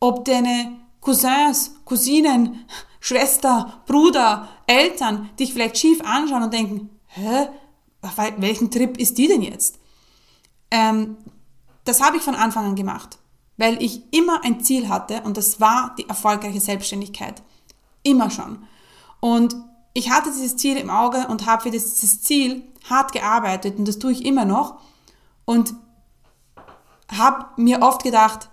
Ob 0.01 0.25
deine 0.25 0.73
Cousins, 1.01 1.75
Cousinen, 1.85 2.65
Schwester, 3.01 3.83
Bruder, 3.87 4.49
Eltern 4.67 5.31
dich 5.39 5.53
vielleicht 5.53 5.79
schief 5.79 6.01
anschauen 6.03 6.45
und 6.45 6.55
denken, 6.55 6.91
hä, 7.09 7.49
auf 8.03 8.17
welchen 8.39 8.71
Trip 8.71 8.97
ist 8.99 9.19
die 9.19 9.29
denn 9.29 9.43
jetzt? 9.43 9.79
ähm, 10.71 11.17
das 11.85 12.01
habe 12.01 12.17
ich 12.17 12.23
von 12.23 12.35
Anfang 12.35 12.67
an 12.67 12.77
gemacht, 12.77 13.19
weil 13.57 13.83
ich 13.83 14.03
immer 14.13 14.45
ein 14.45 14.63
Ziel 14.63 14.89
hatte 14.89 15.23
und 15.23 15.37
das 15.37 15.61
war 15.61 15.95
die 15.99 16.09
erfolgreiche 16.09 16.61
Selbstständigkeit. 16.61 17.43
Immer 18.03 18.31
schon. 18.31 18.67
Und 19.27 19.57
ich 19.93 20.09
hatte 20.09 20.31
dieses 20.31 20.57
Ziel 20.57 20.77
im 20.77 20.89
Auge 20.89 21.27
und 21.27 21.47
habe 21.47 21.65
für 21.65 21.73
dieses 21.73 22.23
Ziel 22.23 22.63
hart 22.89 23.11
gearbeitet 23.11 23.77
und 23.77 23.89
das 23.89 23.99
tue 23.99 24.13
ich 24.13 24.25
immer 24.25 24.45
noch 24.45 24.79
und 25.45 25.75
habe 27.11 27.47
mir 27.61 27.83
oft 27.83 28.05
gedacht, 28.05 28.49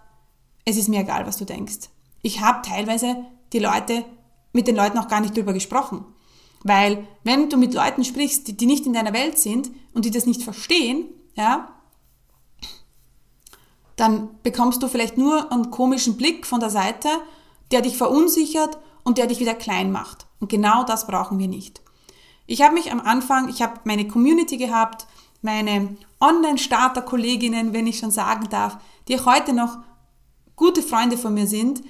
es 0.66 0.76
ist 0.76 0.90
mir 0.90 1.02
egal, 1.02 1.28
was 1.28 1.38
du 1.38 1.46
denkst. 1.46 1.90
Ich 2.24 2.42
habe 2.42 2.68
teilweise 2.68 3.18
die 3.52 3.60
Leute 3.60 4.04
mit 4.52 4.66
den 4.66 4.76
Leuten 4.76 4.98
auch 4.98 5.08
gar 5.08 5.22
nicht 5.22 5.38
drüber 5.38 5.54
gesprochen. 5.54 6.06
Weil 6.64 7.08
wenn 7.24 7.52
du 7.52 7.58
mit 7.58 7.76
Leuten 7.76 8.04
sprichst, 8.04 8.48
die, 8.48 8.58
die 8.58 8.66
nicht 8.66 8.88
in 8.88 8.94
deiner 8.94 9.14
Welt 9.14 9.38
sind 9.38 9.70
und 9.94 10.06
die 10.06 10.12
das 10.12 10.26
nicht 10.26 10.42
verstehen, 10.42 11.06
ja, 11.36 11.70
dann 13.96 14.30
bekommst 14.42 14.82
du 14.82 14.88
vielleicht 14.88 15.20
nur 15.20 15.52
einen 15.52 15.70
komischen 15.70 16.18
Blick 16.18 16.48
von 16.48 16.60
der 16.60 16.72
Seite, 16.72 17.10
der 17.70 17.82
dich 17.82 17.96
verunsichert 17.96 18.80
und 19.04 19.20
der 19.20 19.28
dich 19.28 19.40
wieder 19.40 19.54
klein 19.54 19.92
macht. 19.92 20.26
Und 20.44 20.50
genau 20.50 20.84
das 20.84 21.08
brauchen 21.08 21.40
wir 21.40 21.48
nicht. 21.48 21.80
Ich 22.48 22.62
habe 22.62 22.74
mich 22.74 22.92
am 22.92 23.00
Anfang, 23.00 23.48
ich 23.48 23.62
habe 23.62 23.80
meine 23.86 24.10
Community 24.10 24.58
gehabt, 24.58 25.08
meine 25.42 25.96
Online-Starter-Kolleginnen, 26.20 27.72
wenn 27.72 27.88
ich 27.88 28.00
schon 28.00 28.12
sagen 28.12 28.50
darf, 28.50 28.78
die 29.08 29.18
heute 29.22 29.54
noch 29.54 29.78
gute 30.58 30.82
Freunde 30.82 31.18
von 31.18 31.34
mir 31.34 31.48
sind 31.48 31.82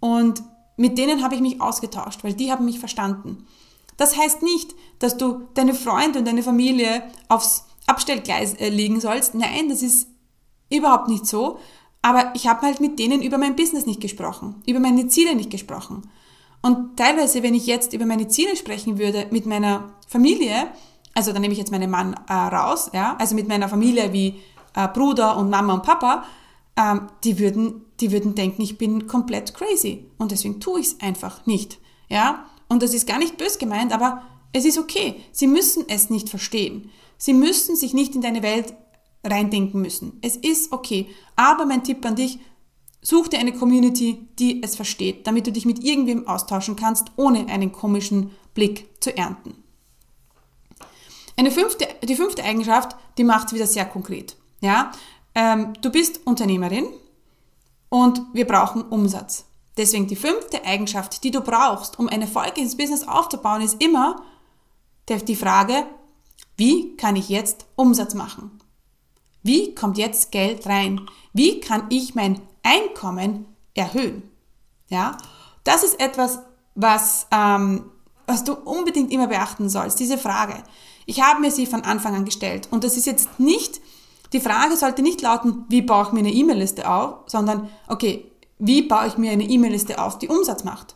und 0.00 0.42
mit 0.76 0.98
denen 0.98 1.22
habe 1.22 1.36
ich 1.36 1.40
mich 1.40 1.60
ausgetauscht, 1.60 2.24
weil 2.24 2.34
die 2.34 2.50
haben 2.50 2.64
mich 2.64 2.80
verstanden. 2.80 3.46
Das 3.96 4.16
heißt 4.18 4.42
nicht, 4.42 4.74
dass 4.98 5.16
du 5.16 5.46
deine 5.54 5.74
Freunde 5.74 6.18
und 6.18 6.24
deine 6.24 6.42
Familie 6.42 7.04
aufs 7.28 7.66
Abstellgleis 7.86 8.54
äh, 8.54 8.70
legen 8.70 9.00
sollst. 9.00 9.36
Nein, 9.36 9.68
das 9.68 9.82
ist 9.82 10.08
überhaupt 10.68 11.06
nicht 11.06 11.26
so. 11.26 11.60
Aber 12.02 12.32
ich 12.34 12.48
habe 12.48 12.62
halt 12.62 12.80
mit 12.80 12.98
denen 12.98 13.22
über 13.22 13.38
mein 13.38 13.54
Business 13.54 13.86
nicht 13.86 14.00
gesprochen, 14.00 14.60
über 14.66 14.80
meine 14.80 15.06
Ziele 15.06 15.36
nicht 15.36 15.50
gesprochen. 15.50 16.10
Und 16.62 16.96
teilweise, 16.96 17.42
wenn 17.42 17.54
ich 17.54 17.66
jetzt 17.66 17.92
über 17.92 18.06
meine 18.06 18.28
Ziele 18.28 18.56
sprechen 18.56 18.98
würde 18.98 19.26
mit 19.30 19.46
meiner 19.46 19.94
Familie, 20.06 20.68
also 21.14 21.32
dann 21.32 21.42
nehme 21.42 21.52
ich 21.52 21.58
jetzt 21.58 21.70
meinen 21.70 21.90
Mann 21.90 22.14
äh, 22.28 22.32
raus, 22.32 22.90
ja, 22.92 23.16
also 23.18 23.34
mit 23.34 23.48
meiner 23.48 23.68
Familie 23.68 24.12
wie 24.12 24.40
äh, 24.74 24.88
Bruder 24.88 25.36
und 25.36 25.50
Mama 25.50 25.74
und 25.74 25.82
Papa, 25.82 26.24
ähm, 26.76 27.08
die 27.24 27.38
würden, 27.38 27.86
die 28.00 28.12
würden 28.12 28.34
denken, 28.34 28.62
ich 28.62 28.78
bin 28.78 29.06
komplett 29.06 29.54
crazy 29.54 30.06
und 30.18 30.32
deswegen 30.32 30.60
tue 30.60 30.80
ich 30.80 30.86
es 30.86 31.00
einfach 31.00 31.46
nicht, 31.46 31.78
ja. 32.08 32.46
Und 32.68 32.82
das 32.82 32.94
ist 32.94 33.08
gar 33.08 33.18
nicht 33.18 33.36
bös 33.36 33.58
gemeint, 33.58 33.92
aber 33.92 34.22
es 34.52 34.64
ist 34.64 34.78
okay. 34.78 35.20
Sie 35.32 35.46
müssen 35.46 35.84
es 35.88 36.08
nicht 36.08 36.28
verstehen. 36.28 36.90
Sie 37.18 37.34
müssen 37.34 37.74
sich 37.74 37.94
nicht 37.94 38.14
in 38.14 38.22
deine 38.22 38.42
Welt 38.42 38.74
reindenken 39.24 39.80
müssen. 39.80 40.18
Es 40.22 40.36
ist 40.36 40.72
okay. 40.72 41.08
Aber 41.36 41.66
mein 41.66 41.84
Tipp 41.84 42.04
an 42.06 42.16
dich, 42.16 42.38
such 43.02 43.28
dir 43.28 43.38
eine 43.38 43.52
Community, 43.52 44.26
die 44.38 44.62
es 44.62 44.76
versteht, 44.76 45.26
damit 45.26 45.46
du 45.46 45.52
dich 45.52 45.64
mit 45.64 45.82
irgendwem 45.82 46.28
austauschen 46.28 46.76
kannst, 46.76 47.12
ohne 47.16 47.48
einen 47.48 47.72
komischen 47.72 48.30
Blick 48.54 48.88
zu 49.00 49.16
ernten. 49.16 49.62
Eine 51.36 51.50
fünfte, 51.50 51.88
die 52.02 52.16
fünfte 52.16 52.44
Eigenschaft, 52.44 52.96
die 53.16 53.24
macht 53.24 53.48
es 53.48 53.54
wieder 53.54 53.66
sehr 53.66 53.86
konkret. 53.86 54.36
Ja? 54.60 54.92
Ähm, 55.34 55.72
du 55.80 55.90
bist 55.90 56.26
Unternehmerin 56.26 56.86
und 57.88 58.20
wir 58.34 58.46
brauchen 58.46 58.82
Umsatz. 58.82 59.46
Deswegen 59.76 60.06
die 60.06 60.16
fünfte 60.16 60.64
Eigenschaft, 60.64 61.24
die 61.24 61.30
du 61.30 61.40
brauchst, 61.40 61.98
um 61.98 62.08
ein 62.08 62.20
erfolgreiches 62.20 62.76
Business 62.76 63.06
aufzubauen, 63.06 63.62
ist 63.62 63.82
immer 63.82 64.22
die 65.08 65.36
Frage, 65.36 65.86
wie 66.56 66.96
kann 66.96 67.16
ich 67.16 67.28
jetzt 67.28 67.66
Umsatz 67.74 68.14
machen? 68.14 68.60
Wie 69.42 69.74
kommt 69.74 69.98
jetzt 69.98 70.30
Geld 70.30 70.66
rein? 70.66 71.00
Wie 71.32 71.60
kann 71.60 71.86
ich 71.88 72.14
mein 72.14 72.40
Einkommen 72.62 73.46
erhöhen? 73.74 74.22
Ja, 74.88 75.16
das 75.64 75.82
ist 75.84 76.00
etwas, 76.00 76.40
was, 76.74 77.26
ähm, 77.30 77.84
was 78.26 78.44
du 78.44 78.54
unbedingt 78.54 79.12
immer 79.12 79.28
beachten 79.28 79.68
sollst, 79.68 80.00
diese 80.00 80.18
Frage. 80.18 80.54
Ich 81.06 81.22
habe 81.22 81.40
mir 81.40 81.50
sie 81.50 81.66
von 81.66 81.82
Anfang 81.82 82.14
an 82.14 82.24
gestellt 82.24 82.68
und 82.70 82.84
das 82.84 82.96
ist 82.96 83.06
jetzt 83.06 83.38
nicht, 83.38 83.80
die 84.32 84.40
Frage 84.40 84.76
sollte 84.76 85.02
nicht 85.02 85.22
lauten, 85.22 85.64
wie 85.68 85.82
baue 85.82 86.04
ich 86.04 86.12
mir 86.12 86.20
eine 86.20 86.32
E-Mail-Liste 86.32 86.88
auf, 86.88 87.14
sondern, 87.26 87.68
okay, 87.88 88.30
wie 88.58 88.82
baue 88.82 89.06
ich 89.08 89.18
mir 89.18 89.32
eine 89.32 89.44
E-Mail-Liste 89.44 90.00
auf, 90.00 90.18
die 90.18 90.28
Umsatz 90.28 90.64
macht? 90.64 90.94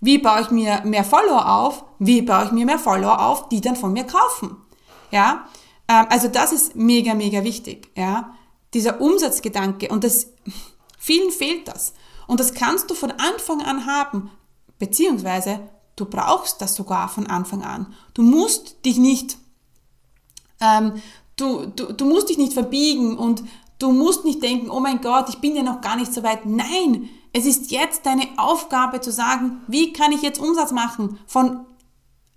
Wie 0.00 0.18
baue 0.18 0.40
ich 0.40 0.50
mir 0.50 0.82
mehr 0.84 1.04
Follower 1.04 1.48
auf? 1.48 1.84
Wie 1.98 2.22
baue 2.22 2.46
ich 2.46 2.52
mir 2.52 2.66
mehr 2.66 2.78
Follower 2.78 3.24
auf, 3.24 3.48
die 3.48 3.60
dann 3.60 3.76
von 3.76 3.92
mir 3.92 4.04
kaufen? 4.04 4.56
Ja, 5.10 5.46
ähm, 5.88 6.06
also 6.08 6.28
das 6.28 6.52
ist 6.52 6.74
mega, 6.74 7.14
mega 7.14 7.44
wichtig. 7.44 7.90
Ja, 7.96 8.34
dieser 8.74 9.00
Umsatzgedanke 9.00 9.88
und 9.88 10.04
das, 10.04 10.28
vielen 11.02 11.32
fehlt 11.32 11.66
das. 11.66 11.94
Und 12.28 12.38
das 12.38 12.54
kannst 12.54 12.88
du 12.90 12.94
von 12.94 13.10
Anfang 13.10 13.60
an 13.60 13.86
haben, 13.86 14.30
beziehungsweise 14.78 15.60
du 15.96 16.04
brauchst 16.06 16.62
das 16.62 16.76
sogar 16.76 17.08
von 17.08 17.26
Anfang 17.26 17.62
an. 17.62 17.92
Du 18.14 18.22
musst 18.22 18.84
dich 18.84 18.98
nicht, 18.98 19.36
ähm, 20.60 21.02
du, 21.36 21.66
du, 21.66 21.92
du 21.92 22.04
musst 22.04 22.28
dich 22.28 22.38
nicht 22.38 22.52
verbiegen 22.52 23.18
und 23.18 23.42
du 23.80 23.90
musst 23.90 24.24
nicht 24.24 24.42
denken, 24.42 24.70
oh 24.70 24.78
mein 24.78 25.00
Gott, 25.00 25.28
ich 25.28 25.40
bin 25.40 25.56
ja 25.56 25.62
noch 25.62 25.80
gar 25.80 25.96
nicht 25.96 26.14
so 26.14 26.22
weit. 26.22 26.46
Nein, 26.46 27.08
es 27.32 27.46
ist 27.46 27.72
jetzt 27.72 28.06
deine 28.06 28.28
Aufgabe 28.36 29.00
zu 29.00 29.10
sagen, 29.10 29.62
wie 29.66 29.92
kann 29.92 30.12
ich 30.12 30.22
jetzt 30.22 30.38
Umsatz 30.40 30.70
machen 30.70 31.18
von 31.26 31.66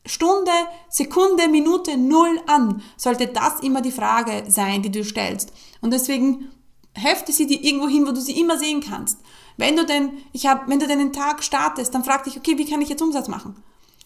Stunde, 0.07 0.51
Sekunde, 0.89 1.47
Minute, 1.47 1.97
null 1.97 2.39
an, 2.47 2.81
sollte 2.97 3.27
das 3.27 3.59
immer 3.59 3.81
die 3.81 3.91
Frage 3.91 4.45
sein, 4.47 4.81
die 4.81 4.91
du 4.91 5.03
stellst. 5.03 5.51
Und 5.81 5.91
deswegen 5.91 6.51
hefte 6.95 7.31
sie 7.31 7.45
dir 7.45 7.61
irgendwo 7.63 7.87
hin, 7.87 8.07
wo 8.07 8.11
du 8.11 8.21
sie 8.21 8.39
immer 8.39 8.57
sehen 8.57 8.81
kannst. 8.81 9.19
Wenn 9.57 9.75
du 9.75 9.85
denn, 9.85 10.11
ich 10.33 10.47
hab, 10.47 10.67
wenn 10.67 10.79
du 10.79 10.87
deinen 10.87 11.13
Tag 11.13 11.43
startest, 11.43 11.93
dann 11.93 12.03
frag 12.03 12.23
dich, 12.23 12.37
okay, 12.37 12.57
wie 12.57 12.69
kann 12.69 12.81
ich 12.81 12.89
jetzt 12.89 13.01
Umsatz 13.01 13.27
machen? 13.27 13.55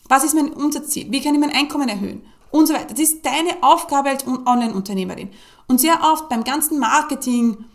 Was 0.07 0.23
ist 0.23 0.35
mein 0.35 0.51
Umsatzziel? 0.51 1.11
Wie 1.11 1.21
kann 1.21 1.33
ich 1.33 1.39
mein 1.39 1.51
Einkommen 1.51 1.87
erhöhen? 1.87 2.23
Und 2.51 2.67
so 2.67 2.73
weiter. 2.73 2.87
Das 2.87 2.99
ist 2.99 3.25
deine 3.25 3.61
Aufgabe 3.61 4.09
als 4.09 4.25
Online-Unternehmerin. 4.25 5.29
Und 5.67 5.79
sehr 5.79 5.99
oft 6.01 6.29
beim 6.29 6.43
ganzen 6.43 6.79
Marketing, 6.79 7.65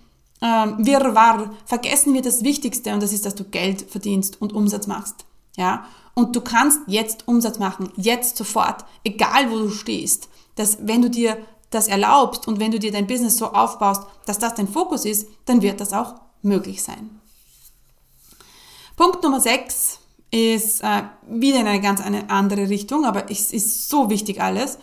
ähm, 0.43 0.77
Wirrwarr, 0.79 1.55
vergessen 1.65 2.13
wir 2.13 2.23
das 2.23 2.43
Wichtigste 2.43 2.93
und 2.93 3.03
das 3.03 3.13
ist, 3.13 3.25
dass 3.25 3.37
du 3.37 3.45
Geld 3.45 3.83
verdienst 3.83 4.41
und 4.43 4.53
Umsatz 4.53 4.89
machst. 4.89 5.25
Ja? 5.57 5.87
Und 6.15 6.35
du 6.35 6.41
kannst 6.41 6.81
jetzt 6.87 7.29
Umsatz 7.29 7.59
machen, 7.59 7.91
jetzt 7.97 8.37
sofort, 8.37 8.85
egal 9.05 9.51
wo 9.51 9.59
du 9.59 9.71
stehst. 9.71 10.29
Dass 10.57 10.79
wenn 10.87 11.03
du 11.03 11.11
dir 11.11 11.39
das 11.75 11.89
erlaubst 11.89 12.47
und 12.49 12.61
wenn 12.61 12.71
du 12.71 12.79
dir 12.79 12.93
dein 12.93 13.07
Business 13.07 13.37
so 13.37 13.47
aufbaust, 13.53 14.03
dass 14.27 14.39
das 14.39 14.55
dein 14.55 14.69
Fokus 14.69 15.05
ist, 15.05 15.29
dann 15.47 15.63
wird 15.63 15.81
das 15.81 15.93
auch 15.93 16.15
möglich 16.43 16.83
sein. 16.83 17.21
Punkt 18.97 19.23
Nummer 19.23 19.41
6 19.41 19.99
ist 20.31 20.83
äh, 20.83 21.03
wieder 21.29 21.61
in 21.61 21.67
eine 21.67 21.81
ganz 21.81 22.01
eine 22.01 22.31
andere 22.31 22.69
Richtung, 22.69 23.05
aber 23.05 23.31
es 23.31 23.53
ist 23.53 23.89
so 23.89 24.11
wichtig 24.11 24.41
alles. 24.41 24.79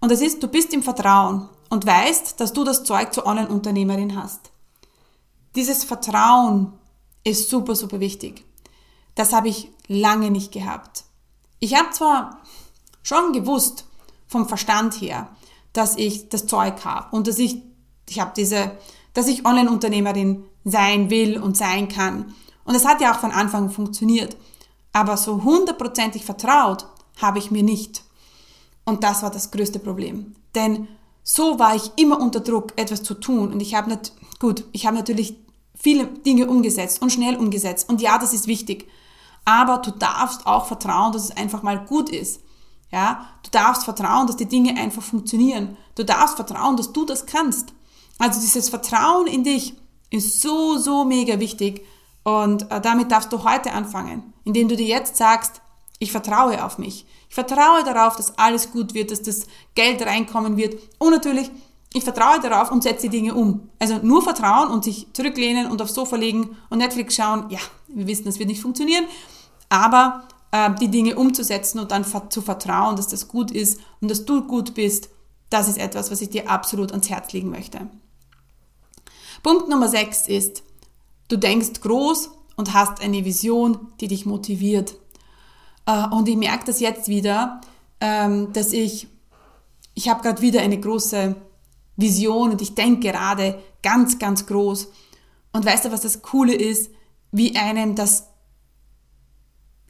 Und 0.00 0.10
das 0.10 0.20
ist, 0.20 0.42
du 0.42 0.48
bist 0.48 0.72
im 0.72 0.82
Vertrauen 0.82 1.48
und 1.70 1.86
weißt, 1.86 2.40
dass 2.40 2.52
du 2.52 2.64
das 2.64 2.84
Zeug 2.84 3.14
zur 3.14 3.26
Online-Unternehmerin 3.26 4.20
hast. 4.20 4.50
Dieses 5.54 5.84
Vertrauen 5.84 6.72
ist 7.24 7.48
super, 7.48 7.74
super 7.74 8.00
wichtig. 8.00 8.44
Das 9.14 9.32
habe 9.32 9.48
ich 9.48 9.70
lange 9.86 10.30
nicht 10.30 10.52
gehabt. 10.52 11.04
Ich 11.60 11.76
habe 11.76 11.90
zwar 11.90 12.40
schon 13.02 13.32
gewusst, 13.32 13.84
vom 14.26 14.48
Verstand 14.48 15.00
her, 15.00 15.28
dass 15.72 15.96
ich 15.96 16.28
das 16.28 16.46
Zeug 16.46 16.84
habe 16.84 17.14
und 17.14 17.26
dass 17.26 17.38
ich, 17.38 17.62
ich 18.08 18.20
habe 18.20 18.32
diese, 18.36 18.72
dass 19.14 19.28
ich 19.28 19.46
Online-Unternehmerin 19.46 20.44
sein 20.64 21.10
will 21.10 21.38
und 21.38 21.56
sein 21.56 21.88
kann. 21.88 22.34
Und 22.64 22.74
es 22.74 22.84
hat 22.84 23.00
ja 23.00 23.12
auch 23.12 23.18
von 23.18 23.32
Anfang 23.32 23.70
funktioniert. 23.70 24.36
Aber 24.92 25.16
so 25.16 25.42
hundertprozentig 25.42 26.24
vertraut 26.24 26.86
habe 27.20 27.38
ich 27.38 27.50
mir 27.50 27.62
nicht. 27.62 28.02
Und 28.84 29.02
das 29.04 29.22
war 29.22 29.30
das 29.30 29.50
größte 29.50 29.78
Problem. 29.78 30.36
Denn 30.54 30.88
so 31.22 31.58
war 31.58 31.74
ich 31.74 31.90
immer 31.96 32.20
unter 32.20 32.40
Druck, 32.40 32.72
etwas 32.76 33.02
zu 33.02 33.14
tun. 33.14 33.52
Und 33.52 33.60
ich 33.60 33.74
habe 33.74 33.90
nicht, 33.90 34.12
gut, 34.38 34.64
ich 34.72 34.86
habe 34.86 34.96
natürlich 34.96 35.36
viele 35.74 36.06
Dinge 36.06 36.48
umgesetzt 36.48 37.00
und 37.00 37.10
schnell 37.10 37.36
umgesetzt. 37.36 37.88
Und 37.88 38.00
ja, 38.00 38.18
das 38.18 38.32
ist 38.32 38.46
wichtig 38.46 38.86
aber 39.44 39.78
du 39.78 39.90
darfst 39.90 40.46
auch 40.46 40.66
vertrauen, 40.66 41.12
dass 41.12 41.24
es 41.24 41.36
einfach 41.36 41.62
mal 41.62 41.84
gut 41.84 42.10
ist. 42.10 42.40
Ja, 42.92 43.26
du 43.42 43.50
darfst 43.50 43.84
vertrauen, 43.84 44.26
dass 44.26 44.36
die 44.36 44.48
Dinge 44.48 44.78
einfach 44.78 45.02
funktionieren. 45.02 45.76
Du 45.94 46.04
darfst 46.04 46.36
vertrauen, 46.36 46.76
dass 46.76 46.92
du 46.92 47.04
das 47.04 47.26
kannst. 47.26 47.72
Also 48.18 48.40
dieses 48.40 48.68
Vertrauen 48.68 49.26
in 49.26 49.44
dich 49.44 49.74
ist 50.10 50.42
so, 50.42 50.76
so 50.76 51.04
mega 51.04 51.40
wichtig. 51.40 51.86
Und 52.22 52.70
äh, 52.70 52.80
damit 52.80 53.10
darfst 53.10 53.32
du 53.32 53.42
heute 53.44 53.72
anfangen, 53.72 54.34
indem 54.44 54.68
du 54.68 54.76
dir 54.76 54.86
jetzt 54.86 55.16
sagst, 55.16 55.62
ich 55.98 56.12
vertraue 56.12 56.64
auf 56.64 56.78
mich. 56.78 57.06
Ich 57.28 57.34
vertraue 57.34 57.82
darauf, 57.84 58.16
dass 58.16 58.38
alles 58.38 58.70
gut 58.70 58.92
wird, 58.92 59.10
dass 59.10 59.22
das 59.22 59.46
Geld 59.74 60.04
reinkommen 60.04 60.56
wird. 60.56 60.78
Und 60.98 61.12
natürlich, 61.12 61.50
ich 61.94 62.04
vertraue 62.04 62.40
darauf 62.40 62.70
und 62.70 62.82
setze 62.82 63.08
die 63.08 63.16
Dinge 63.16 63.34
um. 63.34 63.70
Also 63.78 63.98
nur 64.02 64.22
vertrauen 64.22 64.70
und 64.70 64.84
sich 64.84 65.06
zurücklehnen 65.14 65.70
und 65.70 65.80
aufs 65.80 65.94
Sofa 65.94 66.16
legen 66.16 66.56
und 66.68 66.78
Netflix 66.78 67.14
schauen, 67.14 67.46
ja, 67.48 67.60
wir 67.88 68.06
wissen, 68.06 68.26
das 68.26 68.38
wird 68.38 68.48
nicht 68.48 68.60
funktionieren 68.60 69.06
aber 69.72 70.28
die 70.80 70.88
Dinge 70.88 71.16
umzusetzen 71.16 71.78
und 71.78 71.90
dann 71.92 72.04
zu 72.04 72.42
vertrauen, 72.42 72.96
dass 72.96 73.08
das 73.08 73.26
gut 73.26 73.50
ist 73.50 73.80
und 74.02 74.10
dass 74.10 74.26
du 74.26 74.46
gut 74.46 74.74
bist, 74.74 75.08
das 75.48 75.68
ist 75.68 75.78
etwas, 75.78 76.10
was 76.10 76.20
ich 76.20 76.30
dir 76.30 76.50
absolut 76.50 76.92
ans 76.92 77.08
Herz 77.08 77.32
legen 77.32 77.50
möchte. 77.50 77.88
Punkt 79.42 79.68
Nummer 79.68 79.88
6 79.88 80.28
ist, 80.28 80.62
du 81.28 81.36
denkst 81.36 81.80
groß 81.80 82.30
und 82.56 82.74
hast 82.74 83.00
eine 83.00 83.24
Vision, 83.24 83.92
die 84.00 84.08
dich 84.08 84.26
motiviert. 84.26 84.94
Äh, 85.86 86.06
und 86.08 86.28
ich 86.28 86.36
merke 86.36 86.64
das 86.66 86.80
jetzt 86.80 87.08
wieder, 87.08 87.60
ähm, 88.00 88.52
dass 88.52 88.72
ich, 88.72 89.08
ich 89.94 90.08
habe 90.08 90.22
gerade 90.22 90.42
wieder 90.42 90.60
eine 90.60 90.78
große 90.78 91.34
Vision 91.96 92.52
und 92.52 92.62
ich 92.62 92.74
denke 92.74 93.10
gerade 93.10 93.58
ganz, 93.82 94.18
ganz 94.18 94.46
groß. 94.46 94.88
Und 95.52 95.64
weißt 95.64 95.86
du, 95.86 95.92
was 95.92 96.02
das 96.02 96.22
Coole 96.22 96.54
ist? 96.54 96.90
Wie 97.30 97.56
einem 97.56 97.94
das 97.94 98.28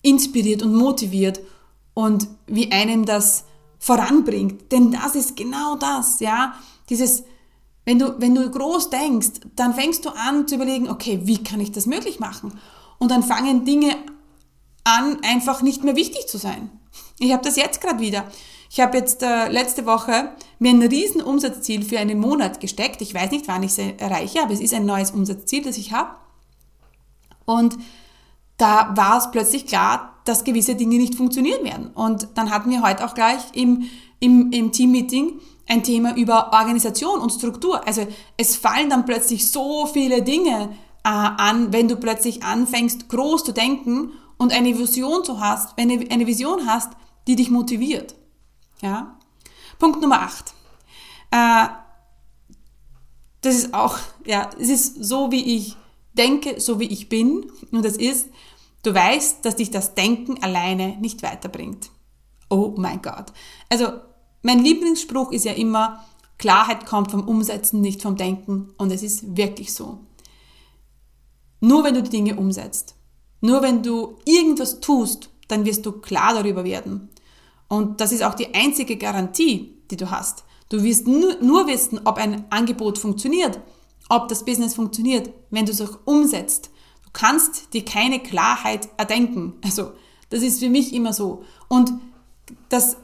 inspiriert 0.02 0.62
und 0.62 0.74
motiviert 0.74 1.40
und 1.94 2.28
wie 2.46 2.70
einem 2.72 3.04
das 3.04 3.44
voranbringt. 3.78 4.70
Denn 4.72 4.92
das 4.92 5.14
ist 5.14 5.36
genau 5.36 5.76
das, 5.76 6.20
ja. 6.20 6.54
Dieses, 6.88 7.24
wenn 7.84 7.98
du, 7.98 8.14
wenn 8.20 8.34
du 8.34 8.50
groß 8.50 8.90
denkst, 8.90 9.40
dann 9.56 9.74
fängst 9.74 10.04
du 10.04 10.10
an 10.10 10.46
zu 10.46 10.56
überlegen, 10.56 10.88
okay, 10.88 11.20
wie 11.24 11.42
kann 11.42 11.60
ich 11.60 11.72
das 11.72 11.86
möglich 11.86 12.20
machen? 12.20 12.58
Und 12.98 13.10
dann 13.10 13.22
fangen 13.22 13.64
Dinge 13.64 13.96
an, 14.84 15.18
einfach 15.22 15.62
nicht 15.62 15.84
mehr 15.84 15.96
wichtig 15.96 16.28
zu 16.28 16.38
sein. 16.38 16.70
Ich 17.18 17.32
habe 17.32 17.44
das 17.44 17.56
jetzt 17.56 17.80
gerade 17.80 18.00
wieder. 18.00 18.24
Ich 18.70 18.80
habe 18.80 18.96
jetzt 18.96 19.22
äh, 19.22 19.48
letzte 19.48 19.84
Woche 19.84 20.30
mir 20.58 20.70
ein 20.70 20.82
riesen 20.82 21.20
Umsatzziel 21.20 21.84
für 21.84 21.98
einen 21.98 22.18
Monat 22.18 22.60
gesteckt. 22.60 23.02
Ich 23.02 23.12
weiß 23.12 23.30
nicht, 23.30 23.46
wann 23.46 23.62
ich 23.62 23.72
es 23.72 23.78
erreiche, 23.78 24.42
aber 24.42 24.52
es 24.52 24.60
ist 24.60 24.72
ein 24.72 24.86
neues 24.86 25.10
Umsatzziel, 25.10 25.62
das 25.62 25.76
ich 25.76 25.92
habe. 25.92 26.16
Und 27.44 27.76
da 28.62 28.92
war 28.96 29.18
es 29.18 29.30
plötzlich 29.32 29.66
klar, 29.66 30.20
dass 30.24 30.44
gewisse 30.44 30.76
Dinge 30.76 30.96
nicht 30.96 31.16
funktionieren 31.16 31.64
werden. 31.64 31.88
Und 31.88 32.28
dann 32.34 32.50
hatten 32.50 32.70
wir 32.70 32.82
heute 32.82 33.04
auch 33.04 33.14
gleich 33.14 33.40
im, 33.54 33.88
im, 34.20 34.52
im 34.52 34.70
Team-Meeting 34.70 35.40
ein 35.68 35.82
Thema 35.82 36.16
über 36.16 36.52
Organisation 36.52 37.18
und 37.18 37.30
Struktur. 37.30 37.86
Also 37.88 38.06
es 38.36 38.54
fallen 38.54 38.88
dann 38.88 39.04
plötzlich 39.04 39.50
so 39.50 39.86
viele 39.86 40.22
Dinge 40.22 40.70
äh, 41.04 41.08
an, 41.08 41.72
wenn 41.72 41.88
du 41.88 41.96
plötzlich 41.96 42.44
anfängst, 42.44 43.08
groß 43.08 43.42
zu 43.42 43.52
denken 43.52 44.12
und 44.38 44.52
eine 44.52 44.78
Vision 44.78 45.24
zu 45.24 45.40
hast, 45.40 45.76
wenn 45.76 45.88
du 45.88 46.08
eine 46.08 46.28
Vision 46.28 46.66
hast, 46.66 46.92
die 47.26 47.34
dich 47.34 47.50
motiviert. 47.50 48.14
Ja? 48.80 49.18
Punkt 49.80 50.00
Nummer 50.00 50.22
8. 50.22 50.54
Äh, 51.32 51.66
das 53.40 53.56
ist 53.56 53.74
auch, 53.74 53.98
ja, 54.24 54.50
es 54.60 54.68
ist 54.68 55.04
so, 55.04 55.32
wie 55.32 55.56
ich 55.56 55.76
denke, 56.14 56.60
so 56.60 56.78
wie 56.80 56.86
ich 56.86 57.08
bin. 57.08 57.50
Und 57.70 57.84
das 57.84 57.96
ist, 57.96 58.28
du 58.82 58.94
weißt, 58.94 59.44
dass 59.44 59.56
dich 59.56 59.70
das 59.70 59.94
Denken 59.94 60.42
alleine 60.42 60.96
nicht 60.98 61.22
weiterbringt. 61.22 61.90
Oh 62.48 62.74
mein 62.76 63.00
Gott. 63.02 63.32
Also, 63.68 63.92
mein 64.42 64.58
Lieblingsspruch 64.58 65.32
ist 65.32 65.44
ja 65.44 65.52
immer, 65.52 66.04
Klarheit 66.38 66.86
kommt 66.86 67.10
vom 67.10 67.26
Umsetzen, 67.26 67.80
nicht 67.80 68.02
vom 68.02 68.16
Denken. 68.16 68.74
Und 68.76 68.90
es 68.90 69.02
ist 69.02 69.36
wirklich 69.36 69.72
so. 69.72 70.00
Nur 71.60 71.84
wenn 71.84 71.94
du 71.94 72.02
die 72.02 72.10
Dinge 72.10 72.36
umsetzt, 72.36 72.96
nur 73.40 73.62
wenn 73.62 73.82
du 73.82 74.18
irgendwas 74.24 74.80
tust, 74.80 75.30
dann 75.46 75.64
wirst 75.64 75.86
du 75.86 75.92
klar 75.92 76.34
darüber 76.34 76.64
werden. 76.64 77.10
Und 77.68 78.00
das 78.00 78.10
ist 78.10 78.24
auch 78.24 78.34
die 78.34 78.54
einzige 78.54 78.96
Garantie, 78.96 79.78
die 79.90 79.96
du 79.96 80.10
hast. 80.10 80.44
Du 80.68 80.82
wirst 80.82 81.06
nur, 81.06 81.66
wissen, 81.66 82.00
ob 82.04 82.16
ein 82.16 82.44
Angebot 82.50 82.98
funktioniert, 82.98 83.60
ob 84.08 84.28
das 84.28 84.44
Business 84.44 84.74
funktioniert, 84.74 85.30
wenn 85.50 85.66
du 85.66 85.72
es 85.72 85.80
auch 85.80 85.98
umsetzt. 86.04 86.70
Kannst 87.12 87.74
dir 87.74 87.84
keine 87.84 88.20
Klarheit 88.20 88.88
erdenken. 88.96 89.54
Also, 89.64 89.92
das 90.30 90.42
ist 90.42 90.60
für 90.60 90.70
mich 90.70 90.94
immer 90.94 91.12
so. 91.12 91.44
Und 91.68 91.92
das 92.68 92.96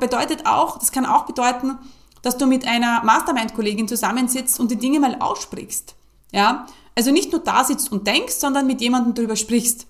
bedeutet 0.00 0.46
auch, 0.46 0.78
das 0.78 0.92
kann 0.92 1.04
auch 1.04 1.26
bedeuten, 1.26 1.78
dass 2.22 2.38
du 2.38 2.46
mit 2.46 2.66
einer 2.66 3.04
Mastermind-Kollegin 3.04 3.88
zusammensitzt 3.88 4.58
und 4.60 4.70
die 4.70 4.76
Dinge 4.76 5.00
mal 5.00 5.16
aussprichst. 5.20 5.94
Ja? 6.32 6.66
Also 6.94 7.12
nicht 7.12 7.32
nur 7.32 7.40
da 7.40 7.64
sitzt 7.64 7.92
und 7.92 8.06
denkst, 8.06 8.34
sondern 8.34 8.66
mit 8.66 8.80
jemandem 8.80 9.14
darüber 9.14 9.36
sprichst. 9.36 9.86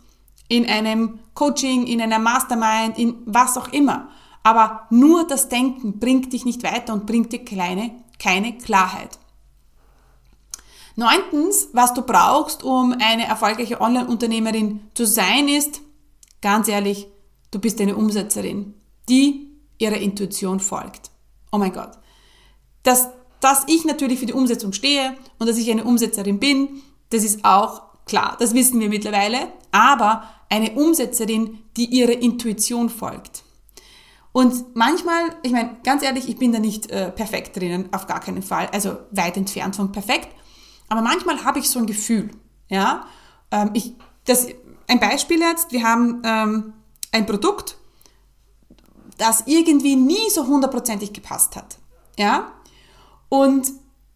In 0.48 0.66
einem 0.66 1.20
Coaching, 1.34 1.86
in 1.86 2.00
einer 2.00 2.18
Mastermind, 2.18 2.98
in 2.98 3.16
was 3.26 3.56
auch 3.56 3.68
immer. 3.68 4.08
Aber 4.42 4.86
nur 4.90 5.26
das 5.26 5.48
Denken 5.48 5.98
bringt 5.98 6.32
dich 6.32 6.44
nicht 6.44 6.62
weiter 6.62 6.92
und 6.92 7.06
bringt 7.06 7.32
dir 7.32 7.44
kleine, 7.44 7.90
keine 8.18 8.56
Klarheit. 8.56 9.18
Neuntens, 10.98 11.68
was 11.74 11.94
du 11.94 12.02
brauchst, 12.02 12.64
um 12.64 12.92
eine 13.00 13.24
erfolgreiche 13.24 13.80
Online-Unternehmerin 13.80 14.80
zu 14.94 15.06
sein, 15.06 15.46
ist, 15.46 15.80
ganz 16.40 16.66
ehrlich, 16.66 17.06
du 17.52 17.60
bist 17.60 17.80
eine 17.80 17.94
Umsetzerin, 17.94 18.74
die 19.08 19.48
ihrer 19.78 19.98
Intuition 19.98 20.58
folgt. 20.58 21.12
Oh 21.52 21.58
mein 21.58 21.72
Gott. 21.72 21.92
Dass, 22.82 23.10
dass 23.38 23.62
ich 23.68 23.84
natürlich 23.84 24.18
für 24.18 24.26
die 24.26 24.32
Umsetzung 24.32 24.72
stehe 24.72 25.14
und 25.38 25.48
dass 25.48 25.56
ich 25.56 25.70
eine 25.70 25.84
Umsetzerin 25.84 26.40
bin, 26.40 26.82
das 27.10 27.22
ist 27.22 27.44
auch 27.44 27.82
klar, 28.04 28.36
das 28.40 28.52
wissen 28.54 28.80
wir 28.80 28.88
mittlerweile, 28.88 29.52
aber 29.70 30.24
eine 30.48 30.72
Umsetzerin, 30.72 31.60
die 31.76 31.84
ihrer 31.84 32.20
Intuition 32.20 32.90
folgt. 32.90 33.44
Und 34.32 34.74
manchmal, 34.74 35.36
ich 35.44 35.52
meine, 35.52 35.76
ganz 35.84 36.02
ehrlich, 36.02 36.28
ich 36.28 36.38
bin 36.38 36.50
da 36.50 36.58
nicht 36.58 36.90
äh, 36.90 37.12
perfekt 37.12 37.56
drinnen, 37.56 37.88
auf 37.92 38.08
gar 38.08 38.18
keinen 38.18 38.42
Fall, 38.42 38.68
also 38.72 38.96
weit 39.12 39.36
entfernt 39.36 39.76
von 39.76 39.92
perfekt. 39.92 40.28
Aber 40.88 41.02
manchmal 41.02 41.44
habe 41.44 41.58
ich 41.58 41.68
so 41.68 41.78
ein 41.78 41.86
Gefühl, 41.86 42.30
ja. 42.68 43.06
Ähm, 43.50 43.70
ich, 43.74 43.94
das, 44.24 44.46
ein 44.86 45.00
Beispiel 45.00 45.40
jetzt, 45.40 45.72
wir 45.72 45.82
haben 45.82 46.22
ähm, 46.24 46.72
ein 47.12 47.26
Produkt, 47.26 47.76
das 49.16 49.44
irgendwie 49.46 49.96
nie 49.96 50.30
so 50.30 50.46
hundertprozentig 50.46 51.12
gepasst 51.12 51.56
hat, 51.56 51.78
ja. 52.18 52.52
Und 53.28 53.70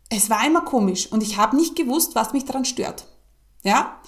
es 0.08 0.30
war 0.30 0.46
immer 0.46 0.62
komisch 0.62 1.10
und 1.10 1.22
ich 1.22 1.36
habe 1.36 1.56
nicht 1.56 1.76
gewusst, 1.76 2.14
was 2.14 2.32
mich 2.32 2.44
daran 2.44 2.64
stört, 2.64 3.06
ja. 3.62 3.98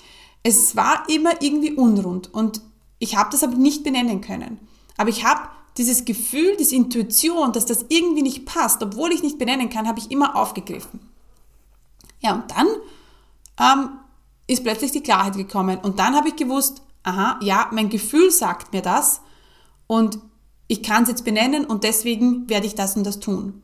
Es 0.43 0.77
war 0.77 1.09
immer 1.09 1.41
irgendwie 1.41 1.73
unrund 1.73 2.33
und 2.33 2.61
ich 2.99 3.17
habe 3.17 3.31
das 3.31 3.43
aber 3.43 3.57
nicht 3.57 3.83
benennen 3.83 4.21
können. 4.21 4.61
Aber 4.97 5.09
ich 5.09 5.25
habe 5.25 5.49
dieses 5.77 6.05
Gefühl, 6.05 6.57
diese 6.59 6.77
Intuition, 6.77 7.53
dass 7.53 7.67
das 7.67 7.87
irgendwie 7.89 8.23
nicht 8.23 8.47
passt, 8.47 8.83
obwohl 8.83 9.13
ich 9.13 9.23
nicht 9.23 9.39
benennen 9.39 9.71
kann, 9.71 9.89
habe 9.89 9.99
ich 9.99 10.11
immer 10.11 10.37
aufgegriffen. 10.37 11.01
Ja, 12.25 12.33
und 12.33 12.51
dann 12.51 12.67
ähm, 13.61 13.99
ist 14.47 14.65
plötzlich 14.65 14.93
die 14.93 15.03
Klarheit 15.03 15.37
gekommen. 15.37 15.79
Und 15.79 15.99
dann 15.99 16.17
habe 16.17 16.29
ich 16.29 16.37
gewusst, 16.37 16.83
aha, 17.03 17.39
ja, 17.43 17.69
mein 17.71 17.91
Gefühl 17.91 18.31
sagt 18.31 18.73
mir 18.73 18.81
das 18.81 19.21
und 19.87 20.19
ich 20.67 20.83
kann 20.83 21.03
es 21.03 21.11
jetzt 21.11 21.25
benennen 21.25 21.67
und 21.67 21.85
deswegen 21.85 22.49
werde 22.49 22.67
ich 22.67 22.75
das 22.75 22.97
und 22.97 23.05
das 23.05 23.21
tun. 23.21 23.63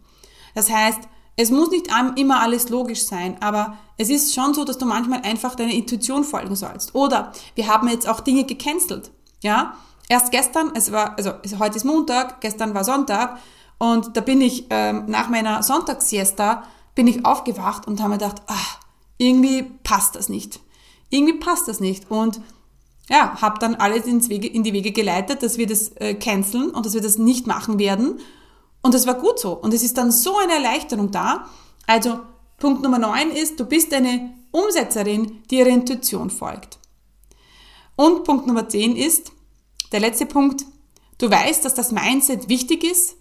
Das 0.54 0.68
heißt, 0.68 1.00
es 1.36 1.50
muss 1.50 1.70
nicht 1.70 1.88
immer 2.16 2.40
alles 2.40 2.68
logisch 2.68 3.04
sein, 3.04 3.40
aber 3.40 3.78
es 3.96 4.10
ist 4.10 4.34
schon 4.34 4.52
so, 4.52 4.64
dass 4.64 4.76
du 4.76 4.84
manchmal 4.84 5.22
einfach 5.22 5.54
deiner 5.54 5.72
Intuition 5.72 6.22
folgen 6.22 6.54
sollst. 6.54 6.94
Oder 6.94 7.32
wir 7.54 7.66
haben 7.66 7.88
jetzt 7.88 8.06
auch 8.06 8.20
Dinge 8.20 8.44
gecancelt. 8.44 9.10
Ja, 9.42 9.74
erst 10.08 10.32
gestern, 10.32 10.72
es 10.74 10.92
war, 10.92 11.16
also 11.16 11.32
heute 11.58 11.76
ist 11.76 11.84
Montag, 11.84 12.42
gestern 12.42 12.74
war 12.74 12.84
Sonntag 12.84 13.38
und 13.78 14.18
da 14.18 14.20
bin 14.20 14.42
ich 14.42 14.66
ähm, 14.68 15.04
nach 15.06 15.30
meiner 15.30 15.62
Sonntagssiesta 15.62 16.64
bin 17.00 17.06
ich 17.06 17.24
aufgewacht 17.24 17.86
und 17.86 17.98
habe 18.00 18.10
mir 18.10 18.18
gedacht, 18.18 18.42
ach, 18.46 18.78
irgendwie 19.16 19.62
passt 19.62 20.16
das 20.16 20.28
nicht. 20.28 20.60
Irgendwie 21.08 21.38
passt 21.38 21.66
das 21.66 21.80
nicht. 21.80 22.10
Und 22.10 22.42
ja, 23.08 23.40
habe 23.40 23.58
dann 23.58 23.74
alles 23.74 24.04
ins 24.04 24.28
Wege, 24.28 24.46
in 24.46 24.64
die 24.64 24.74
Wege 24.74 24.92
geleitet, 24.92 25.42
dass 25.42 25.56
wir 25.56 25.66
das 25.66 25.92
äh, 25.96 26.12
canceln 26.12 26.68
und 26.68 26.84
dass 26.84 26.92
wir 26.92 27.00
das 27.00 27.16
nicht 27.16 27.46
machen 27.46 27.78
werden. 27.78 28.20
Und 28.82 28.92
das 28.92 29.06
war 29.06 29.14
gut 29.14 29.38
so. 29.38 29.54
Und 29.54 29.72
es 29.72 29.82
ist 29.82 29.96
dann 29.96 30.12
so 30.12 30.36
eine 30.36 30.52
Erleichterung 30.52 31.10
da. 31.10 31.46
Also 31.86 32.20
Punkt 32.58 32.82
Nummer 32.82 32.98
9 32.98 33.30
ist, 33.30 33.58
du 33.58 33.64
bist 33.64 33.94
eine 33.94 34.34
Umsetzerin, 34.50 35.42
die 35.50 35.56
ihrer 35.56 35.70
Intuition 35.70 36.28
folgt. 36.28 36.80
Und 37.96 38.24
Punkt 38.24 38.46
Nummer 38.46 38.68
10 38.68 38.94
ist, 38.94 39.32
der 39.92 40.00
letzte 40.00 40.26
Punkt, 40.26 40.66
du 41.16 41.30
weißt, 41.30 41.64
dass 41.64 41.72
das 41.72 41.92
Mindset 41.92 42.50
wichtig 42.50 42.84
ist, 42.84 43.16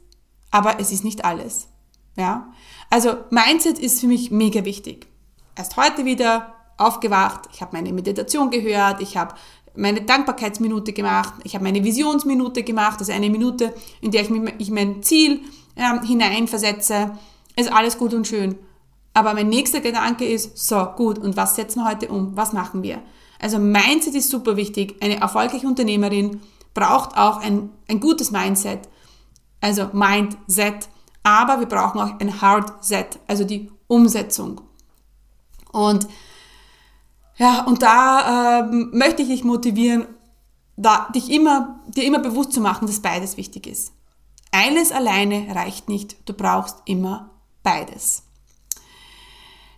aber 0.51 0.81
es 0.81 0.91
ist 0.91 1.05
nicht 1.05 1.23
alles. 1.23 1.69
Ja? 2.17 2.51
Also 2.89 3.17
Mindset 3.29 3.79
ist 3.79 3.99
für 3.99 4.07
mich 4.07 4.31
mega 4.31 4.65
wichtig. 4.65 5.07
Erst 5.55 5.77
heute 5.77 6.05
wieder 6.05 6.55
aufgewacht, 6.77 7.49
ich 7.53 7.61
habe 7.61 7.75
meine 7.75 7.93
Meditation 7.93 8.49
gehört, 8.49 9.01
ich 9.01 9.17
habe 9.17 9.35
meine 9.75 10.01
Dankbarkeitsminute 10.01 10.93
gemacht, 10.93 11.33
ich 11.43 11.53
habe 11.53 11.63
meine 11.63 11.83
Visionsminute 11.83 12.63
gemacht, 12.63 12.99
also 12.99 13.11
eine 13.11 13.29
Minute, 13.29 13.73
in 14.01 14.11
der 14.11 14.21
ich, 14.21 14.29
mich, 14.29 14.53
ich 14.57 14.71
mein 14.71 15.03
Ziel 15.03 15.41
ähm, 15.75 16.01
hineinversetze. 16.03 17.11
Ist 17.55 17.71
alles 17.71 17.97
gut 17.97 18.13
und 18.13 18.27
schön. 18.27 18.57
Aber 19.13 19.33
mein 19.33 19.49
nächster 19.49 19.81
Gedanke 19.81 20.25
ist, 20.25 20.57
so 20.57 20.83
gut, 20.95 21.19
und 21.19 21.35
was 21.35 21.55
setzen 21.55 21.79
wir 21.81 21.89
heute 21.89 22.07
um? 22.09 22.35
Was 22.35 22.53
machen 22.53 22.83
wir? 22.83 23.01
Also 23.39 23.59
Mindset 23.59 24.15
ist 24.15 24.29
super 24.29 24.55
wichtig. 24.55 24.95
Eine 25.01 25.19
erfolgreiche 25.19 25.67
Unternehmerin 25.67 26.41
braucht 26.73 27.17
auch 27.17 27.41
ein, 27.41 27.69
ein 27.87 27.99
gutes 27.99 28.31
Mindset. 28.31 28.87
Also 29.61 29.89
Mindset 29.93 30.89
aber 31.29 31.59
wir 31.59 31.67
brauchen 31.67 31.99
auch 32.01 32.19
ein 32.19 32.41
Hard 32.41 32.83
Set, 32.83 33.19
also 33.27 33.43
die 33.43 33.71
Umsetzung. 33.87 34.61
Und 35.71 36.07
ja, 37.37 37.63
und 37.65 37.81
da 37.81 38.59
ähm, 38.59 38.91
möchte 38.93 39.21
ich 39.21 39.29
dich 39.29 39.43
motivieren, 39.43 40.07
da, 40.75 41.07
dich 41.13 41.29
immer, 41.29 41.79
dir 41.87 42.03
immer 42.03 42.19
bewusst 42.19 42.53
zu 42.53 42.61
machen, 42.61 42.87
dass 42.87 43.01
beides 43.01 43.37
wichtig 43.37 43.67
ist. 43.67 43.93
Eines 44.51 44.91
alleine 44.91 45.53
reicht 45.53 45.87
nicht, 45.87 46.17
du 46.27 46.33
brauchst 46.33 46.77
immer 46.85 47.29
beides. 47.63 48.23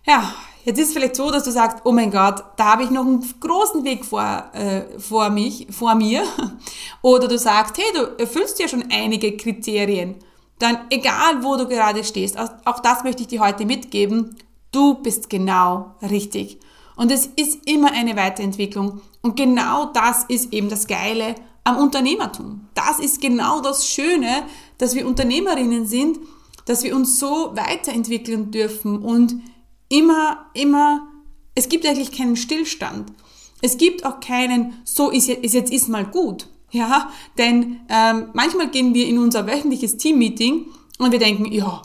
Ja, 0.04 0.32
Jetzt 0.64 0.78
ist 0.78 0.88
es 0.88 0.92
vielleicht 0.92 1.16
so, 1.16 1.30
dass 1.30 1.42
du 1.42 1.50
sagst, 1.50 1.78
oh 1.84 1.90
mein 1.90 2.12
Gott, 2.12 2.44
da 2.56 2.72
habe 2.72 2.84
ich 2.84 2.90
noch 2.90 3.04
einen 3.04 3.24
großen 3.40 3.82
Weg 3.84 4.04
vor, 4.04 4.50
äh, 4.52 4.98
vor 4.98 5.30
mich, 5.30 5.66
vor 5.70 5.96
mir. 5.96 6.22
Oder 7.02 7.26
du 7.26 7.36
sagst, 7.36 7.76
hey, 7.78 7.84
du 7.94 8.16
erfüllst 8.18 8.60
ja 8.60 8.68
schon 8.68 8.84
einige 8.92 9.36
Kriterien. 9.36 10.16
Dann 10.62 10.78
egal, 10.90 11.42
wo 11.42 11.56
du 11.56 11.66
gerade 11.66 12.04
stehst, 12.04 12.38
auch 12.38 12.78
das 12.78 13.02
möchte 13.02 13.22
ich 13.22 13.26
dir 13.26 13.40
heute 13.40 13.66
mitgeben, 13.66 14.36
du 14.70 14.94
bist 14.94 15.28
genau 15.28 15.96
richtig. 16.08 16.60
Und 16.94 17.10
es 17.10 17.26
ist 17.34 17.68
immer 17.68 17.90
eine 17.90 18.14
Weiterentwicklung. 18.14 19.00
Und 19.22 19.34
genau 19.34 19.86
das 19.86 20.22
ist 20.28 20.52
eben 20.52 20.68
das 20.68 20.86
Geile 20.86 21.34
am 21.64 21.78
Unternehmertum. 21.78 22.68
Das 22.74 23.00
ist 23.00 23.20
genau 23.20 23.60
das 23.60 23.88
Schöne, 23.88 24.44
dass 24.78 24.94
wir 24.94 25.04
Unternehmerinnen 25.04 25.84
sind, 25.84 26.20
dass 26.64 26.84
wir 26.84 26.94
uns 26.94 27.18
so 27.18 27.56
weiterentwickeln 27.56 28.52
dürfen 28.52 29.02
und 29.02 29.34
immer, 29.88 30.46
immer, 30.54 31.08
es 31.56 31.68
gibt 31.68 31.84
eigentlich 31.86 32.12
keinen 32.12 32.36
Stillstand. 32.36 33.12
Es 33.62 33.78
gibt 33.78 34.06
auch 34.06 34.20
keinen, 34.20 34.80
so 34.84 35.10
ist 35.10 35.26
jetzt, 35.26 35.72
ist 35.72 35.88
mal 35.88 36.04
gut. 36.04 36.46
Ja, 36.72 37.10
denn 37.36 37.80
ähm, 37.90 38.30
manchmal 38.32 38.70
gehen 38.70 38.94
wir 38.94 39.06
in 39.06 39.18
unser 39.18 39.46
wöchentliches 39.46 39.98
Teammeeting 39.98 40.66
und 40.98 41.12
wir 41.12 41.18
denken, 41.18 41.52
ja, 41.52 41.82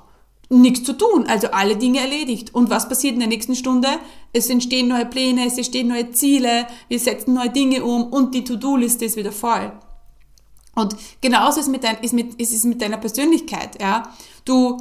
nichts 0.49 0.83
zu 0.83 0.93
tun, 0.93 1.25
also 1.27 1.47
alle 1.47 1.75
Dinge 1.75 1.99
erledigt. 1.99 2.55
Und 2.55 2.69
was 2.69 2.87
passiert 2.87 3.13
in 3.13 3.19
der 3.19 3.27
nächsten 3.27 3.55
Stunde? 3.55 3.89
Es 4.31 4.49
entstehen 4.49 4.87
neue 4.87 5.05
Pläne, 5.05 5.45
es 5.45 5.57
entstehen 5.57 5.89
neue 5.89 6.11
Ziele, 6.11 6.67
wir 6.87 6.99
setzen 6.99 7.33
neue 7.33 7.49
Dinge 7.49 7.83
um 7.83 8.05
und 8.05 8.33
die 8.33 8.45
To-Do-Liste 8.45 9.05
ist 9.05 9.17
wieder 9.17 9.33
voll. 9.33 9.73
Und 10.73 10.95
genauso 11.19 11.59
ist, 11.59 11.67
mit 11.67 11.83
dein, 11.83 11.97
ist, 12.01 12.13
mit, 12.13 12.35
ist 12.35 12.53
es 12.53 12.63
mit 12.63 12.81
deiner 12.81 12.97
Persönlichkeit. 12.97 13.81
Ja? 13.81 14.13
Du 14.45 14.77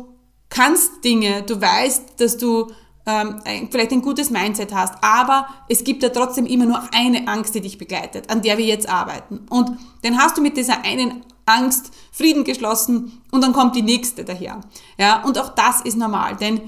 kannst 0.50 1.02
Dinge, 1.02 1.42
du 1.42 1.60
weißt, 1.60 2.20
dass 2.20 2.36
du 2.36 2.70
ähm, 3.06 3.40
vielleicht 3.70 3.92
ein 3.92 4.02
gutes 4.02 4.30
Mindset 4.30 4.74
hast, 4.74 4.94
aber 5.00 5.46
es 5.68 5.84
gibt 5.84 6.02
ja 6.02 6.08
trotzdem 6.08 6.44
immer 6.44 6.66
nur 6.66 6.80
eine 6.92 7.28
Angst, 7.28 7.54
die 7.54 7.60
dich 7.60 7.78
begleitet, 7.78 8.28
an 8.30 8.42
der 8.42 8.58
wir 8.58 8.64
jetzt 8.64 8.88
arbeiten. 8.88 9.46
Und 9.48 9.70
dann 10.02 10.18
hast 10.18 10.36
du 10.36 10.42
mit 10.42 10.56
dieser 10.56 10.84
einen 10.84 11.22
Angst 11.46 11.92
Frieden 12.10 12.42
geschlossen 12.42 13.22
und 13.30 13.44
dann 13.44 13.52
kommt 13.52 13.76
die 13.76 13.82
nächste 13.82 14.24
daher. 14.24 14.60
Ja, 14.98 15.22
und 15.22 15.38
auch 15.38 15.50
das 15.50 15.82
ist 15.82 15.96
normal, 15.96 16.36
denn 16.36 16.60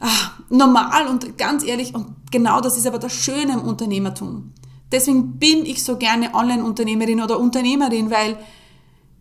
ach, 0.00 0.40
normal 0.48 1.06
und 1.06 1.38
ganz 1.38 1.64
ehrlich, 1.64 1.94
und 1.94 2.16
genau 2.32 2.60
das 2.60 2.76
ist 2.76 2.86
aber 2.86 2.98
das 2.98 3.12
Schöne 3.12 3.52
im 3.52 3.62
Unternehmertum. 3.62 4.52
Deswegen 4.90 5.38
bin 5.38 5.64
ich 5.64 5.84
so 5.84 5.96
gerne 5.96 6.34
Online-Unternehmerin 6.34 7.20
oder 7.20 7.38
Unternehmerin, 7.38 8.10
weil 8.10 8.36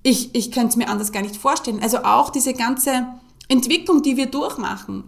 ich, 0.01 0.33
ich 0.33 0.51
könnte 0.51 0.69
es 0.69 0.75
mir 0.77 0.89
anders 0.89 1.11
gar 1.11 1.21
nicht 1.21 1.35
vorstellen. 1.35 1.81
Also 1.83 1.99
auch 1.99 2.29
diese 2.29 2.53
ganze 2.53 3.05
Entwicklung, 3.49 4.01
die 4.01 4.17
wir 4.17 4.27
durchmachen 4.27 5.03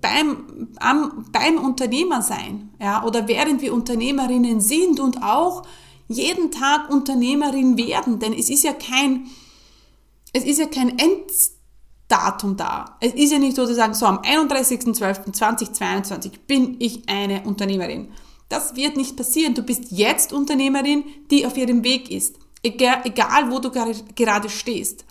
beim, 0.00 0.68
am, 0.78 1.26
beim 1.32 1.58
Unternehmer 1.58 2.22
sein, 2.22 2.70
ja, 2.80 3.04
oder 3.04 3.28
während 3.28 3.60
wir 3.62 3.74
Unternehmerinnen 3.74 4.60
sind 4.60 5.00
und 5.00 5.22
auch 5.22 5.64
jeden 6.08 6.50
Tag 6.50 6.90
Unternehmerin 6.90 7.76
werden, 7.76 8.18
denn 8.18 8.32
es 8.32 8.50
ist 8.50 8.64
ja 8.64 8.72
kein, 8.72 9.26
es 10.32 10.44
ist 10.44 10.58
ja 10.58 10.66
kein 10.66 10.98
Enddatum 10.98 12.56
da. 12.56 12.96
Es 13.00 13.14
ist 13.14 13.30
ja 13.32 13.38
nicht 13.38 13.56
so, 13.56 13.66
zu 13.66 13.74
sagen, 13.74 13.94
so 13.94 14.06
am 14.06 14.18
31.12.2022 14.18 16.30
bin 16.46 16.76
ich 16.78 17.08
eine 17.08 17.42
Unternehmerin. 17.42 18.08
Das 18.48 18.76
wird 18.76 18.96
nicht 18.96 19.16
passieren. 19.16 19.54
Du 19.54 19.62
bist 19.62 19.90
jetzt 19.90 20.32
Unternehmerin, 20.32 21.02
die 21.30 21.46
auf 21.46 21.56
ihrem 21.56 21.82
Weg 21.82 22.10
ist. 22.10 22.36
Egal, 22.62 23.00
egal 23.04 23.50
wo 23.50 23.58
du 23.58 23.70
gerade 23.70 24.48
stehst. 24.48 25.04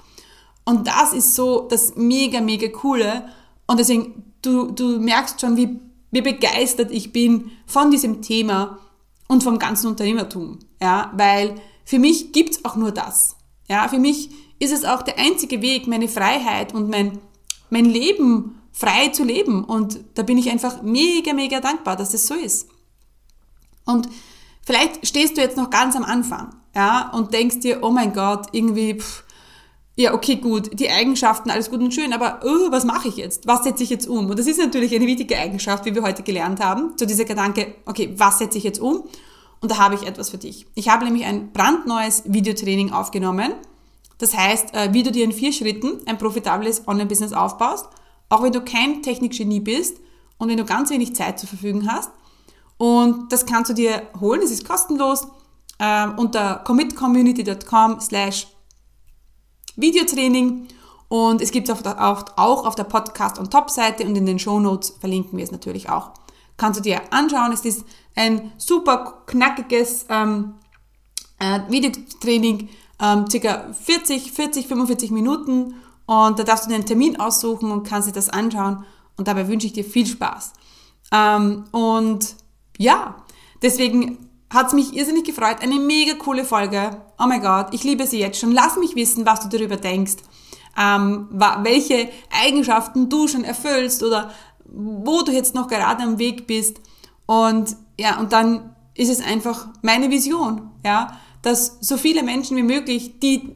Und 0.64 0.88
das 0.88 1.14
ist 1.14 1.36
so 1.36 1.68
das 1.70 1.96
mega, 1.96 2.42
mega 2.42 2.70
coole. 2.70 3.30
Und 3.68 3.80
deswegen, 3.80 4.34
du, 4.46 4.72
du 4.72 5.00
merkst 5.00 5.42
schon, 5.42 5.58
wie, 5.58 5.80
wie 6.12 6.22
begeistert 6.22 6.92
ich 6.92 7.12
bin 7.12 7.52
von 7.66 7.92
diesem 7.92 8.22
Thema 8.22 8.80
und 9.28 9.44
vom 9.44 9.60
ganzen 9.60 9.88
Unternehmertum. 9.88 10.60
Ja, 10.82 11.12
weil 11.16 11.56
für 11.84 12.00
mich 12.00 12.32
gibt's 12.32 12.64
auch 12.64 12.76
nur 12.76 12.92
das. 12.92 13.36
Ja, 13.68 13.88
für 13.88 14.00
mich 14.00 14.30
ist 14.60 14.72
es 14.72 14.86
auch 14.86 15.02
der 15.02 15.18
einzige 15.18 15.62
Weg, 15.62 15.88
meine 15.88 16.08
Freiheit 16.08 16.74
und 16.74 16.90
mein, 16.90 17.20
mein 17.70 17.86
Leben 17.86 18.62
frei 18.72 19.10
zu 19.10 19.24
leben. 19.24 19.64
Und 19.64 20.00
da 20.14 20.24
bin 20.24 20.38
ich 20.38 20.50
einfach 20.50 20.82
mega, 20.82 21.34
mega 21.34 21.60
dankbar, 21.60 21.96
dass 21.96 22.12
das 22.12 22.28
so 22.28 22.36
ist. 22.36 22.68
Und 23.86 24.10
vielleicht 24.66 25.06
stehst 25.08 25.38
du 25.38 25.42
jetzt 25.42 25.58
noch 25.58 25.70
ganz 25.70 25.96
am 25.96 26.04
Anfang, 26.04 26.56
ja, 26.76 27.10
und 27.12 27.34
denkst 27.34 27.60
dir, 27.60 27.84
oh 27.84 27.92
mein 27.92 28.14
Gott, 28.14 28.48
irgendwie, 28.52 28.96
pff, 28.96 29.24
ja, 29.98 30.14
okay, 30.14 30.36
gut, 30.36 30.78
die 30.78 30.90
Eigenschaften, 30.90 31.50
alles 31.50 31.70
gut 31.70 31.80
und 31.80 31.94
schön, 31.94 32.12
aber 32.12 32.42
oh, 32.44 32.72
was 32.72 32.84
mache 32.84 33.08
ich 33.08 33.16
jetzt? 33.16 33.48
Was 33.48 33.64
setze 33.64 33.84
ich 33.84 33.90
jetzt 33.90 34.08
um? 34.08 34.30
Und 34.30 34.38
das 34.38 34.46
ist 34.46 34.60
natürlich 34.60 34.94
eine 34.94 35.08
wichtige 35.08 35.38
Eigenschaft, 35.38 35.86
wie 35.86 35.96
wir 35.96 36.04
heute 36.04 36.22
gelernt 36.22 36.60
haben. 36.60 36.94
So 36.98 37.06
dieser 37.06 37.24
Gedanke, 37.24 37.76
okay, 37.86 38.14
was 38.18 38.40
setze 38.40 38.58
ich 38.58 38.66
jetzt 38.66 38.80
um? 38.80 39.06
Und 39.62 39.72
da 39.72 39.78
habe 39.78 39.96
ich 39.96 40.04
etwas 40.04 40.30
für 40.30 40.38
dich. 40.38 40.68
Ich 40.76 40.90
habe 40.90 41.06
nämlich 41.06 41.26
ein 41.26 41.54
brandneues 41.54 42.24
Videotraining 42.26 42.92
aufgenommen. 42.92 43.54
Das 44.18 44.36
heißt, 44.36 44.74
äh, 44.74 44.94
wie 44.94 45.04
du 45.04 45.12
dir 45.12 45.24
in 45.24 45.32
vier 45.32 45.54
Schritten 45.54 46.02
ein 46.08 46.18
profitables 46.18 46.88
Online-Business 46.88 47.32
aufbaust, 47.32 47.86
auch 48.28 48.44
wenn 48.44 48.52
du 48.52 48.62
kein 48.62 49.02
Technikgenie 49.02 49.62
bist 49.62 49.98
und 50.38 50.50
wenn 50.50 50.58
du 50.58 50.66
ganz 50.66 50.90
wenig 50.90 51.16
Zeit 51.16 51.40
zur 51.40 51.48
Verfügung 51.48 51.90
hast. 51.90 52.10
Und 52.78 53.32
das 53.32 53.46
kannst 53.46 53.70
du 53.70 53.74
dir 53.74 54.04
holen, 54.20 54.42
es 54.42 54.52
ist 54.52 54.68
kostenlos, 54.68 55.28
äh, 55.80 56.08
unter 56.18 56.64
commitcommunity.com 56.66 58.02
slash 58.02 58.48
Videotraining 59.76 60.68
und 61.08 61.42
es 61.42 61.52
gibt 61.52 61.70
es 61.70 61.86
auch, 61.86 62.66
auf 62.66 62.76
der 62.76 62.84
Podcast- 62.84 63.40
und 63.40 63.52
Top-Seite 63.52 64.06
und 64.06 64.16
in 64.16 64.26
den 64.26 64.40
Show 64.40 64.60
Notes 64.60 64.96
verlinken 65.00 65.38
wir 65.38 65.44
es 65.44 65.52
natürlich 65.52 65.90
auch. 65.90 66.12
Kannst 66.58 66.80
du 66.80 66.84
dir 66.84 67.02
anschauen. 67.12 67.52
Es 67.52 67.66
ist 67.66 67.86
ein 68.16 68.52
super 68.58 69.24
knackiges 69.26 70.06
ähm, 70.10 70.56
äh, 71.40 71.60
Videotraining, 71.70 72.70
ähm, 73.02 73.30
circa 73.30 73.74
40, 73.74 74.32
40, 74.32 74.68
45 74.68 75.12
Minuten 75.12 75.76
und 76.06 76.40
da 76.40 76.44
darfst 76.44 76.66
du 76.66 76.70
dir 76.70 76.76
einen 76.76 76.86
Termin 76.86 77.20
aussuchen 77.20 77.72
und 77.72 77.88
kannst 77.88 78.08
dir 78.08 78.14
das 78.14 78.30
anschauen 78.30 78.86
und 79.18 79.28
dabei 79.28 79.48
wünsche 79.48 79.68
ich 79.68 79.74
dir 79.74 79.84
viel 79.84 80.06
Spaß. 80.06 80.54
Ähm, 81.12 81.66
und 81.72 82.36
ja, 82.78 83.16
deswegen 83.62 84.30
hat 84.50 84.68
es 84.68 84.74
mich 84.74 84.96
irrsinnig 84.96 85.26
gefreut. 85.26 85.58
Eine 85.62 85.80
mega 85.80 86.14
coole 86.16 86.46
Folge. 86.46 87.02
Oh 87.20 87.28
mein 87.28 87.42
Gott, 87.42 87.68
ich 87.72 87.84
liebe 87.84 88.06
sie 88.06 88.20
jetzt 88.20 88.40
schon. 88.40 88.52
Lass 88.52 88.78
mich 88.78 88.96
wissen, 88.96 89.26
was 89.26 89.42
du 89.42 89.50
darüber 89.50 89.78
denkst. 89.78 90.18
Ähm, 90.78 91.30
welche 91.32 92.10
Eigenschaften 92.30 93.10
du 93.10 93.28
schon 93.28 93.44
erfüllst 93.44 94.04
oder 94.04 94.32
wo 94.66 95.22
du 95.22 95.32
jetzt 95.32 95.56
noch 95.56 95.68
gerade 95.68 96.04
am 96.04 96.20
Weg 96.20 96.48
bist. 96.48 96.82
Und 97.26 97.76
ja, 97.98 98.20
und 98.20 98.34
dann 98.34 98.76
ist 98.94 99.10
es 99.10 99.22
einfach 99.22 99.68
meine 99.82 100.10
Vision, 100.10 100.72
ja, 100.84 101.20
dass 101.42 101.78
so 101.82 101.98
viele 101.98 102.24
Menschen 102.24 102.58
wie 102.58 102.64
möglich, 102.64 103.20
die, 103.20 103.56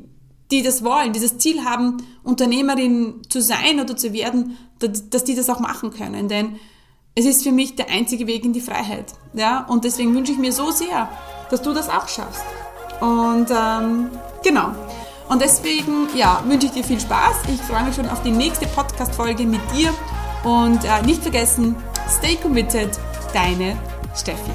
die 0.51 0.61
das 0.61 0.83
wollen, 0.83 1.11
dieses 1.11 1.37
Ziel 1.37 1.65
haben, 1.65 1.97
Unternehmerin 2.23 3.21
zu 3.29 3.41
sein 3.41 3.79
oder 3.79 3.97
zu 3.97 4.13
werden, 4.13 4.57
dass, 4.79 5.09
dass 5.09 5.23
die 5.23 5.35
das 5.35 5.49
auch 5.49 5.59
machen 5.59 5.91
können. 5.91 6.29
Denn 6.29 6.59
es 7.15 7.25
ist 7.25 7.43
für 7.43 7.51
mich 7.51 7.75
der 7.75 7.89
einzige 7.89 8.27
Weg 8.27 8.45
in 8.45 8.53
die 8.53 8.61
Freiheit. 8.61 9.13
Ja? 9.33 9.65
Und 9.65 9.83
deswegen 9.83 10.13
wünsche 10.15 10.31
ich 10.31 10.37
mir 10.37 10.53
so 10.53 10.71
sehr, 10.71 11.09
dass 11.49 11.61
du 11.61 11.73
das 11.73 11.89
auch 11.89 12.07
schaffst. 12.07 12.43
Und 12.99 13.47
ähm, 13.51 14.09
genau. 14.43 14.71
Und 15.29 15.41
deswegen, 15.41 16.07
ja, 16.15 16.41
wünsche 16.45 16.67
ich 16.67 16.73
dir 16.73 16.83
viel 16.83 16.99
Spaß. 16.99 17.43
Ich 17.53 17.61
freue 17.61 17.83
mich 17.83 17.95
schon 17.95 18.09
auf 18.09 18.21
die 18.23 18.31
nächste 18.31 18.65
Podcast-Folge 18.67 19.45
mit 19.45 19.61
dir. 19.75 19.93
Und 20.43 20.83
äh, 20.83 21.01
nicht 21.05 21.21
vergessen, 21.21 21.75
stay 22.09 22.35
committed, 22.35 22.89
deine 23.33 23.77
Steffi. 24.15 24.51